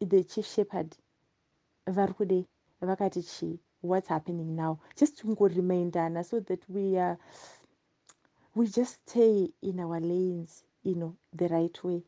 the 0.00 0.24
chief 0.24 0.46
shepherd 0.46 0.96
vari 1.86 2.12
kudei 2.14 2.46
vakati 2.80 3.22
chii 3.22 3.58
what's 3.82 4.08
happening 4.08 4.56
now? 4.56 4.78
Just 4.96 5.18
tungorimindana 5.18 6.24
so 6.24 6.40
that 6.40 6.60
we 6.68 6.96
are 6.96 7.18
we 8.54 8.66
just 8.66 9.00
stay 9.06 9.50
in 9.62 9.80
our 9.80 10.00
lanes 10.00 10.64
you 10.82 10.94
know 10.94 11.14
the 11.34 11.46
right 11.48 11.84
way. 11.84 12.02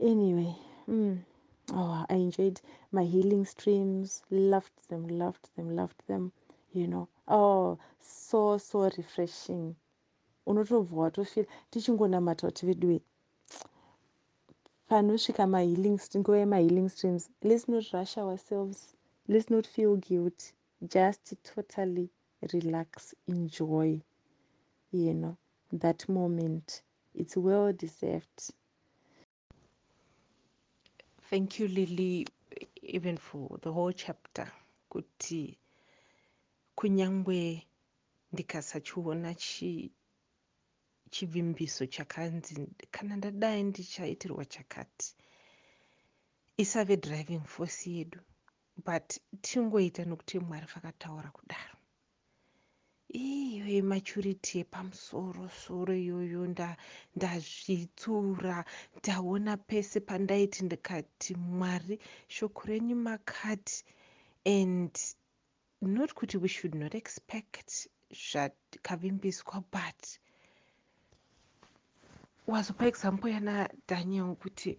Anyway 0.00 0.56
mm. 0.88 1.18
oh 1.72 2.04
i 2.08 2.14
enjoyed 2.14 2.60
my 2.92 3.04
healing 3.04 3.44
streams. 3.44 4.22
Loved 4.30 4.88
them 4.88 5.08
loved 5.08 5.48
them 5.56 5.76
loved 5.76 6.02
them 6.06 6.32
you 6.72 6.86
know. 6.86 7.08
Oh 7.28 7.78
so 8.00 8.58
so 8.58 8.88
refreshing. 8.96 9.76
Unotobva 10.46 10.96
watofira 10.96 11.46
tichingonamata 11.70 12.46
kuti 12.46 12.66
vedue 12.66 13.00
panosvika 14.88 15.46
mahealing 15.46 15.98
nguva 16.16 16.38
yemahealing 16.38 16.88
streams 16.88 17.30
let's 17.42 17.68
not 17.68 17.84
rush 17.92 18.18
ourselves. 18.18 18.94
Let's 19.28 19.50
not 19.50 19.66
feel 19.66 19.96
guilt 19.96 20.52
just 20.86 21.34
totally 21.42 22.10
relax 22.52 23.14
enjoy 23.26 24.00
you 24.92 25.14
know 25.14 25.36
that 25.72 26.08
moment. 26.08 26.82
It's 27.14 27.36
well 27.36 27.72
deserved 27.72 28.52
thank 31.34 31.58
you 31.58 31.66
lily 31.66 32.24
even 32.82 33.16
for 33.16 33.58
the 33.62 33.72
whole 33.72 33.92
chapter. 33.92 34.46
Kuti 34.88 35.58
kunyangwe 36.76 37.66
ndikasachiona 38.32 39.34
chivimbiso 41.10 41.86
chakanzi 41.86 42.66
kana 42.90 43.16
ndadai 43.16 43.62
ndichaitirwa 43.62 44.44
chakati 44.44 45.14
isave 46.56 46.96
driving 46.96 47.40
force 47.46 47.90
yedu. 47.90 48.20
But 48.86 49.18
tingoita 49.40 50.04
nokuti 50.04 50.38
mwari 50.38 50.66
vakataura 50.74 51.30
kudaro 51.30 51.73
iyo 53.14 53.66
yemachurity 53.76 54.58
yepamusoro 54.58 55.48
soro 55.62 55.92
iyoyo 55.94 56.42
ndazvitsura 57.16 58.64
ndaona 58.98 59.56
pese 59.56 60.00
pandaiti 60.00 60.64
ndikati 60.64 61.34
mwari 61.34 61.98
shoko 62.28 62.60
renyu 62.68 62.96
makati. 62.96 63.84
And 64.46 64.92
not 65.80 66.10
kuti 66.14 66.36
we 66.42 66.48
should 66.48 66.74
not 66.74 66.94
expect 66.94 67.88
zvakavimbiswa 68.10 69.64
but 69.70 70.00
wazopa 72.46 72.86
example 72.86 73.30
yana 73.30 73.68
daniel 73.88 74.34
kuti 74.36 74.76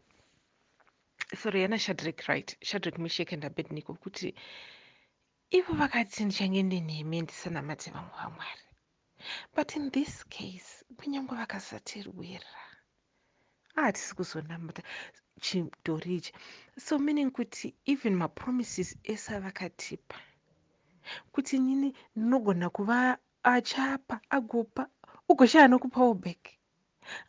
sorry 1.35 1.61
yana 1.61 1.79
shadrack 1.79 2.27
right? 2.27 2.57
Shadrack 2.61 2.97
meshek 2.99 3.33
and 3.33 3.43
abednico 3.43 3.93
kuti 3.93 4.35
ivo 5.49 5.73
vakati 5.73 6.25
ndichange 6.25 6.63
ndinemi 6.63 7.21
ndisanamate 7.21 7.91
vamwe 7.91 8.11
vamwari. 8.17 8.61
But 9.55 9.75
in 9.75 9.91
this 9.91 10.23
case 10.29 10.85
kunyange 10.97 11.35
vakasatirwira 11.35 12.47
hatisi 13.75 14.15
kuzonamata 14.15 14.83
chidhori 15.41 16.15
ichi. 16.15 16.33
So 16.79 16.99
meaning 16.99 17.31
kuti 17.31 17.75
even 17.85 18.15
mapromises 18.15 18.97
ese 19.03 19.35
avakatipa 19.35 20.15
kuti 21.31 21.59
nini 21.59 21.93
ndinogona 22.15 22.69
kuva 22.69 23.17
achapa 23.43 24.21
agopa 24.29 24.89
ugoshaya 25.29 25.67
nokupawo 25.67 26.13
back 26.13 26.54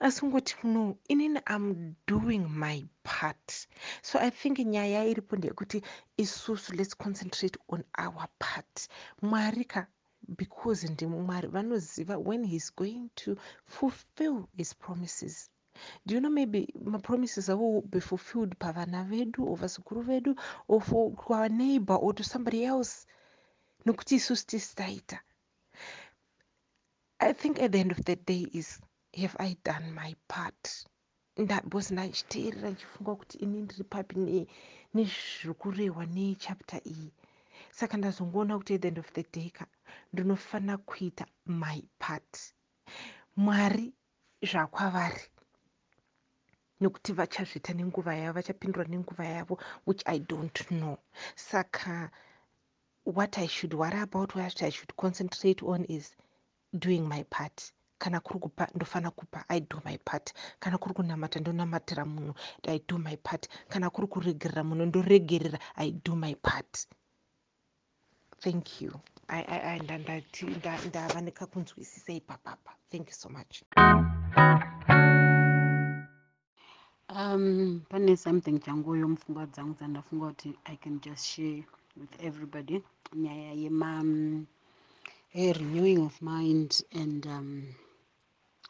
asi 0.01 0.25
ungoti 0.25 0.55
no 0.65 0.97
inini 1.09 1.41
am 1.47 1.95
doing 2.07 2.45
my 2.49 2.85
part. 3.03 3.69
So 4.03 4.19
i 4.19 4.31
think 4.31 4.59
nyaya 4.59 5.05
iripo 5.05 5.37
ndeyekuti 5.37 5.83
isusu 6.17 6.73
let's 6.75 6.95
concentrate 6.97 7.59
on 7.69 7.85
our 7.99 8.29
part. 8.39 8.89
Mwari 9.23 9.65
ka 9.65 9.87
because 10.29 10.89
ndimwari 10.89 11.49
vanoziva 11.49 12.19
when 12.19 12.45
heis 12.45 12.75
going 12.77 13.11
to 13.15 13.37
fulfill 13.65 14.49
his 14.57 14.75
promises. 14.75 15.51
Do 16.07 16.15
you 16.15 16.21
know 16.21 16.31
maybe 16.31 16.69
mapromises 16.85 17.49
avo 17.49 17.83
be 17.83 18.01
fulfilled 18.01 18.59
pavana 18.59 19.05
vedu 19.05 19.47
or 19.51 19.57
vazukuru 19.57 20.03
vedu 20.03 20.35
or 20.69 20.81
for 20.81 21.13
our 21.31 21.49
neighbor 21.49 21.97
or 21.97 22.15
to 22.15 22.25
somebody 22.25 22.65
else? 22.65 23.07
Nokuti 23.85 24.15
isusu 24.15 24.47
tisi 24.47 24.75
taita 24.77 25.21
i 27.21 27.33
think 27.33 27.59
at 27.61 27.73
the 27.73 27.79
end 27.79 27.93
of 27.93 28.05
the 28.05 28.17
day 28.17 28.47
is 28.53 28.81
have 29.17 29.37
i 29.39 29.57
done 29.65 29.91
my 29.95 30.15
part? 30.29 30.87
Bcause 31.37 31.95
ndachiteerera 31.95 32.71
ndichifunga 32.71 33.15
kuti 33.15 33.39
ini 33.39 33.59
ndiri 33.63 33.85
papi 33.85 34.15
nezviri 34.95 35.55
kurehwa 35.61 36.05
nechapter 36.07 36.81
iyi 36.85 37.11
saka 37.79 37.97
ndazongoona 37.97 38.59
kuti 38.59 38.75
at 38.75 38.81
the 38.83 38.89
end 38.89 38.99
of 38.99 39.13
the 39.13 39.25
day 39.33 39.51
ka 39.51 39.67
ndinofanira 40.13 40.77
kuita 40.77 41.27
my 41.47 41.83
part. 41.99 42.33
Mwari 43.37 43.95
zvakwavari 44.43 45.25
nokuti 46.81 47.13
vachazviita 47.13 47.73
nenguva 47.75 48.15
yavo 48.15 48.33
vachapindura 48.37 48.85
nenguva 48.89 49.25
yavo 49.25 49.59
which 49.87 50.03
i 50.07 50.19
don't 50.19 50.59
know. 50.69 50.99
Saka 51.35 52.11
what 53.05 53.39
i 53.39 53.47
should 53.47 53.75
worry 53.75 54.01
about 54.01 54.35
what 54.35 54.63
i 54.63 54.71
should 54.71 54.93
concentrate 54.97 55.63
on 55.63 55.85
is 55.89 56.15
doing 56.73 57.09
my 57.09 57.23
part 57.25 57.73
kana 57.99 58.21
kuri 58.21 58.39
kupa 58.41 58.69
ndofanira 58.75 59.11
kupa 59.11 59.45
i 59.49 59.61
do 59.61 59.81
my 59.85 59.99
part. 59.99 60.33
Kana 60.61 60.79
kuri 60.79 60.95
kunamata 60.95 61.41
ndonamatira 61.41 62.05
munhu 62.05 62.35
i 62.69 62.79
do 62.89 62.99
my 62.99 63.17
part. 63.17 63.49
Kana 63.69 63.91
kuri 63.91 64.07
kuregerera 64.07 64.65
munhu 64.65 64.87
ndoregerera 64.87 65.59
i 65.77 65.91
do 65.91 66.17
my 66.17 66.35
part. 66.35 66.87
Thank 68.41 68.81
you. 68.83 68.93
Ndava 70.87 71.21
nekakunzwisisa 71.21 72.13
ipapapa 72.13 72.73
thank 72.91 73.09
you 73.09 73.15
so 73.15 73.29
much. 73.29 73.63
Um 77.09 77.81
pane 77.89 78.17
something 78.17 78.59
changuyo 78.61 79.09
mupfungwa 79.09 79.47
dzangu 79.47 79.75
dzandafunga 79.75 80.27
kuti 80.27 80.55
i 80.65 80.77
can 80.77 81.01
just 81.01 81.25
share 81.27 81.65
with 81.97 82.23
everybody. 82.23 82.83
Nyaya 83.15 83.53
yema 83.53 84.03
renewing 85.35 85.99
of 85.99 86.21
mind 86.23 86.83
and 86.93 87.27
um, 87.27 87.63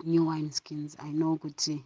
new 0.05 0.25
wine 0.27 0.51
skins 0.53 0.97
i 0.99 1.11
know 1.13 1.37
kuti 1.37 1.85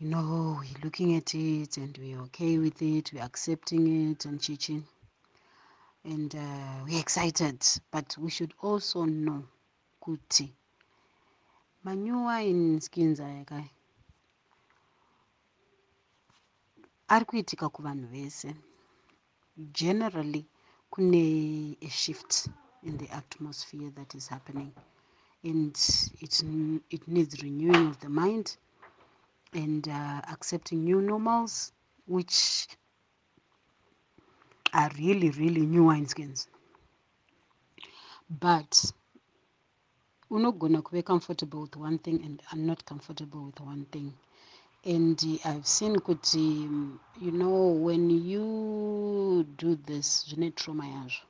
you 0.00 0.08
know 0.08 0.56
we're 0.60 0.84
looking 0.84 1.16
at 1.16 1.34
it 1.34 1.76
and 1.76 1.98
we're 1.98 2.20
okay 2.20 2.58
with 2.58 2.82
it 2.82 3.12
we're 3.12 3.24
accepting 3.24 4.10
it 4.10 4.24
and 4.24 4.40
chichi 4.40 4.82
and 6.04 6.34
uh, 6.34 6.84
we're 6.86 7.00
excited 7.00 7.62
but 7.90 8.16
we 8.18 8.30
should 8.30 8.54
also 8.62 9.04
know 9.04 9.42
kuti 10.00 10.52
manure 11.84 12.40
in 12.40 12.80
skins 12.80 13.20
aya 13.20 13.44
kai 13.44 13.70
ari 17.08 17.24
kuitika 17.24 17.68
kuvanhu 17.68 18.06
vese 18.06 18.54
generally 19.72 20.46
kune 20.90 21.76
a 21.80 21.88
shift 21.88 22.48
in 22.82 22.98
the 22.98 23.08
atmosphere 23.10 23.90
that 23.90 24.14
is 24.14 24.28
happening 24.28 24.72
and 25.48 25.76
it, 26.20 26.42
it 26.90 27.08
needs 27.08 27.42
renewing 27.42 27.86
of 27.88 27.98
the 28.00 28.08
mind 28.08 28.56
and 29.54 29.88
uh, 29.88 30.20
accepting 30.30 30.84
new 30.84 31.00
normals 31.00 31.72
which 32.06 32.68
are 34.74 34.90
really 34.98 35.30
really 35.30 35.64
new 35.64 35.84
wineskins 35.84 36.48
but 38.40 38.92
unogona 40.30 40.82
kuve 40.82 41.02
comfortable 41.02 41.62
with 41.62 41.76
one 41.76 41.98
thing 41.98 42.22
and 42.24 42.42
i'm 42.52 42.66
not 42.66 42.84
comfortable 42.84 43.46
with 43.46 43.60
one 43.60 43.84
thing. 43.86 44.12
And 44.84 45.18
i've 45.44 45.66
seen 45.66 45.96
kuti 45.96 46.38
you 47.20 47.30
know 47.32 47.68
when 47.86 48.10
you 48.10 49.46
do 49.56 49.76
this 49.86 50.26
zvine 50.28 50.54
trauma 50.54 50.84
yazvo 50.84 51.27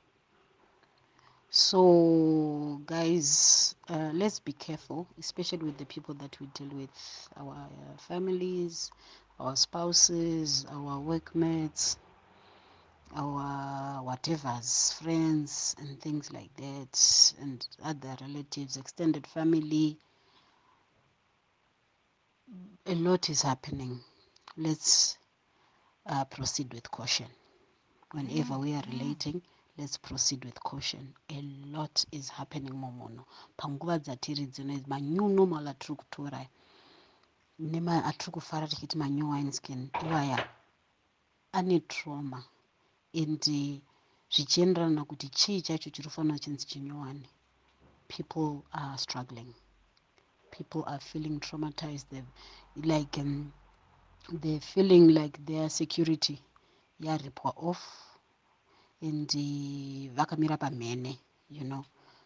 so 1.51 2.81
guys 2.87 3.75
uh, 3.89 4.11
let's 4.15 4.39
be 4.39 4.53
careful 4.53 5.07
especially 5.19 5.65
with 5.65 5.79
the 5.79 5.87
people 5.87 6.15
that 6.15 6.39
we 6.41 6.47
deal 6.49 6.69
with 6.77 7.29
our 7.37 7.55
uh, 7.55 7.97
families 7.97 8.91
our 9.41 9.57
spouses 9.57 10.67
our 10.71 10.99
workmates 11.01 11.97
our 13.15 14.03
whatevers 14.03 14.93
friends 14.95 15.75
and 15.79 16.01
things 16.01 16.33
like 16.33 16.55
that 16.57 17.35
and 17.41 17.67
other 17.83 18.15
relatives 18.21 18.77
extended 18.77 19.27
family. 19.27 19.97
A 22.87 22.95
lot 22.95 23.29
is 23.31 23.43
happening. 23.43 24.01
Let's 24.57 25.19
uh, 26.07 26.25
proceed 26.25 26.73
with 26.73 26.91
caution. 26.91 27.27
Whenever 28.13 28.59
we 28.59 28.75
are 28.75 28.83
relating 28.91 29.43
let's 29.79 29.97
proceed 29.97 30.45
with 30.45 30.59
caution. 30.61 31.15
A 31.31 31.41
lot 31.73 32.05
is 32.13 32.29
happening 32.29 32.75
momuno 32.75 33.25
panguva 33.57 33.99
dzatiri 33.99 34.47
dzino 34.47 34.75
manew 34.89 35.29
normal 35.29 35.69
atiri 35.69 35.97
kutora. 35.97 36.49
Atiri 38.09 38.33
kufara 38.33 38.67
tichiti 38.69 38.97
manew 38.99 39.31
wineskin 39.31 39.91
iwaya 40.03 40.49
ane 41.53 41.81
trauma. 41.81 42.45
And 43.15 43.41
zvichienderana 44.31 45.05
kuti 45.05 45.29
chii 45.29 45.63
chacho 45.63 45.91
chiri 45.91 46.09
kufanira 46.09 46.39
chinzi 46.39 46.67
chinyowani 46.67 47.29
people 48.09 48.65
are 48.73 48.97
struggling. 48.99 49.55
People 50.51 50.83
are 50.87 50.99
feeling 50.99 51.39
traumatized. 51.41 52.07
They've, 52.11 52.25
like 52.77 53.19
um, 53.19 53.53
they're 54.33 54.61
feeling 54.61 55.09
like 55.09 55.45
their 55.45 55.69
security 55.69 56.41
yaripwa 57.01 57.53
off 57.57 58.08
and 59.01 59.31
vakamira 60.17 60.57
pamhene 60.59 61.19
you 61.51 61.65
know. 61.65 61.85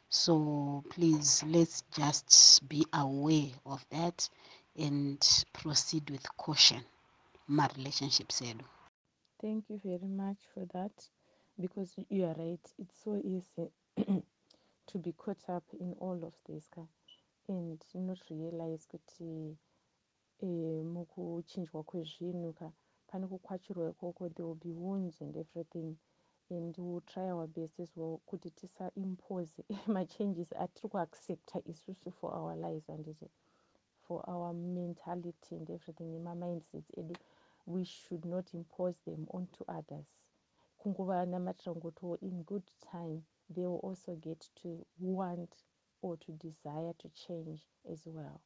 So 0.09 0.85
please 0.91 1.43
let's 1.47 1.85
just 1.97 2.69
be 2.69 2.85
aware 2.93 3.51
of 3.65 3.85
that 3.91 4.29
and 4.77 5.19
proceed 5.53 6.11
with 6.11 6.27
caution 6.37 6.83
marelationships 7.49 8.41
edu. 8.43 8.65
Thank 9.41 9.71
you 9.71 9.81
very 9.85 10.09
much 10.09 10.39
for 10.55 10.65
that 10.73 10.93
because 11.61 11.95
you 12.09 12.25
are 12.25 12.35
right. 12.35 12.67
It's 12.79 13.03
so 13.05 13.21
easy 13.25 13.71
to 14.87 14.99
be 14.99 15.13
caught 15.13 15.49
up 15.49 15.65
in 15.81 15.95
all 15.99 16.21
of 16.25 16.35
this 16.47 16.69
and 17.49 17.83
not 17.95 18.19
realize 18.31 18.87
kuti 18.87 19.57
eh, 20.43 20.85
mukuchinjwa 20.85 21.83
kwezvinhu 21.83 22.53
ka. 22.53 22.73
Pane 23.07 23.27
kukwachirwa 23.27 23.91
ikoko 23.91 24.29
there 24.29 24.47
will 24.47 24.55
be 24.55 24.73
wounds 24.73 25.21
and 25.21 25.37
everything 25.37 25.97
and 26.53 26.75
we'll 26.79 27.03
try 27.15 27.31
our 27.31 27.47
best 27.47 27.81
as 27.81 27.97
well 27.97 28.21
kuti 28.27 28.51
tisaimpose 28.51 29.65
machanges 29.97 30.53
atiri 30.65 30.89
kuaccepta 30.89 31.63
isusu 31.73 32.11
for 32.13 32.31
our 32.35 32.57
lives 32.57 32.91
anditi 32.91 33.29
for 34.09 34.23
our 34.31 34.53
mentality 34.53 35.57
and 35.57 35.71
everything. 35.71 36.13
Nemamindset 36.13 36.85
edu 36.99 37.17
we 37.67 37.85
should 37.85 38.25
not 38.25 38.55
impose 38.55 38.97
them 39.07 39.27
onto 39.31 39.65
others. 39.69 40.07
Kungovanamatira 40.81 41.75
ngotiwo 41.77 42.19
in 42.21 42.43
good 42.45 42.69
time 42.93 43.23
they 43.55 43.67
will 43.67 43.81
also 43.83 44.17
get 44.17 44.41
to 44.55 44.87
want 45.01 45.55
or 46.03 46.17
to 46.19 46.33
desire 46.33 46.93
to 46.99 47.09
change 47.11 47.61
as 47.93 48.07
well. 48.07 48.41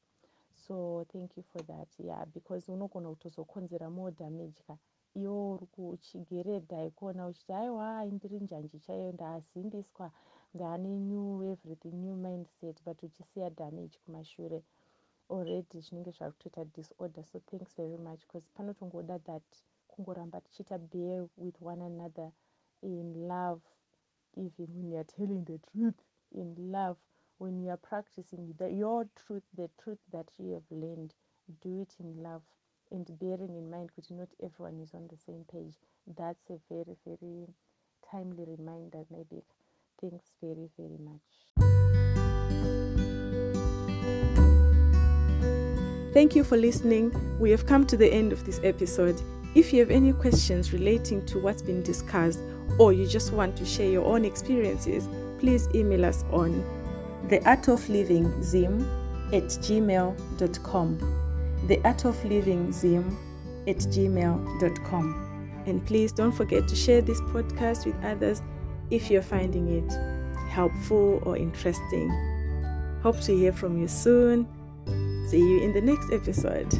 So 0.54 1.06
thank 1.12 1.36
you 1.36 1.44
for 1.52 1.62
that. 1.62 1.88
Yeah 1.98 2.24
because 2.34 2.72
unogona 2.72 3.08
kutozokonzera 3.10 3.90
more 3.90 4.10
damage 4.12 4.62
ka 4.66 4.76
iwo 5.22 5.40
uri 5.54 5.66
kuchigeredha 5.74 6.78
ikuona 6.90 7.22
uchiti 7.30 7.52
aiwa 7.60 7.84
hai 7.94 8.10
ndiri 8.16 8.38
njanji 8.40 8.78
chaiyo 8.84 9.12
ndaazimbiswa 9.12 10.06
ndaane 10.54 10.90
new 11.10 11.42
everything 11.52 11.94
new 12.04 12.16
mindset 12.26 12.76
but 12.86 12.98
uchisiya 13.02 13.50
damage 13.58 13.98
kumashure 14.04 14.58
already 15.30 15.80
zvinenge 15.80 16.10
zvakutoita 16.10 16.64
disorder. 16.64 17.24
So 17.24 17.40
thanks 17.50 17.74
very 17.76 17.96
much 17.98 18.20
because 18.26 18.46
panotongoda 18.54 19.18
that 19.18 19.42
kungoramba 19.88 20.40
tichiita 20.40 20.78
bear 20.78 21.26
with 21.36 21.56
one 21.62 21.82
another 21.84 22.30
in 22.82 23.28
love 23.28 23.60
even 24.36 24.66
when 24.76 24.90
youare 24.90 25.04
telling 25.04 25.44
the 25.44 25.58
truth 25.58 26.00
in 26.32 26.54
love 26.72 26.98
when 27.38 27.60
you 27.62 27.70
are 27.70 27.80
practicing 27.90 28.54
the, 28.58 28.68
your 28.70 29.06
truth 29.14 29.44
the 29.56 29.68
truth 29.78 29.98
that 30.12 30.28
you 30.38 30.52
have 30.54 30.70
learned. 30.70 31.14
Do 31.62 31.80
it 31.82 31.94
in 32.00 32.22
love 32.22 32.42
and 32.90 33.06
bearing 33.18 33.54
in 33.56 33.70
mind 33.70 33.90
kuti 33.94 34.12
not 34.14 34.28
everyone 34.42 34.80
is 34.80 34.94
on 34.94 35.08
the 35.08 35.16
same 35.16 35.44
page 35.50 35.74
that's 36.16 36.50
a 36.50 36.58
very 36.68 36.96
very 37.04 37.46
timely 38.10 38.44
reminder 38.46 39.04
maybe 39.10 39.42
thanks 40.00 40.32
very 40.40 40.68
very 40.76 40.98
much 40.98 41.26
Thank 46.16 46.34
you 46.34 46.44
for 46.44 46.56
listening. 46.56 47.12
We 47.38 47.50
have 47.50 47.66
come 47.66 47.86
to 47.88 47.94
the 47.94 48.10
end 48.10 48.32
of 48.32 48.46
this 48.46 48.58
episode. 48.64 49.20
If 49.54 49.70
you 49.70 49.80
have 49.80 49.90
any 49.90 50.14
questions 50.14 50.72
relating 50.72 51.26
to 51.26 51.38
what's 51.38 51.60
been 51.60 51.82
discussed, 51.82 52.40
or 52.78 52.94
you 52.94 53.06
just 53.06 53.34
want 53.34 53.54
to 53.58 53.66
share 53.66 53.90
your 53.90 54.06
own 54.06 54.24
experiences, 54.24 55.10
please 55.38 55.68
email 55.74 56.06
us 56.06 56.24
on 56.30 56.64
the 57.28 57.46
art 57.46 57.68
of 57.68 57.86
living 57.90 58.42
zim 58.42 58.80
at 59.32 59.44
gmail.com 59.44 61.25
the 61.66 61.80
art 61.84 62.04
of 62.04 62.22
living 62.24 62.72
zim 62.72 63.16
at 63.66 63.76
gmail.com. 63.76 65.62
And 65.66 65.84
please 65.84 66.12
don't 66.12 66.32
forget 66.32 66.68
to 66.68 66.76
share 66.76 67.02
this 67.02 67.20
podcast 67.22 67.86
with 67.86 67.96
others 68.04 68.42
if 68.90 69.10
you're 69.10 69.22
finding 69.22 69.68
it 69.68 69.92
helpful 70.48 71.20
or 71.24 71.36
interesting. 71.36 72.08
Hope 73.02 73.20
to 73.22 73.36
hear 73.36 73.52
from 73.52 73.78
you 73.78 73.88
soon. 73.88 74.46
See 75.28 75.40
you 75.40 75.62
in 75.62 75.72
the 75.72 75.80
next 75.80 76.12
episode. 76.12 76.72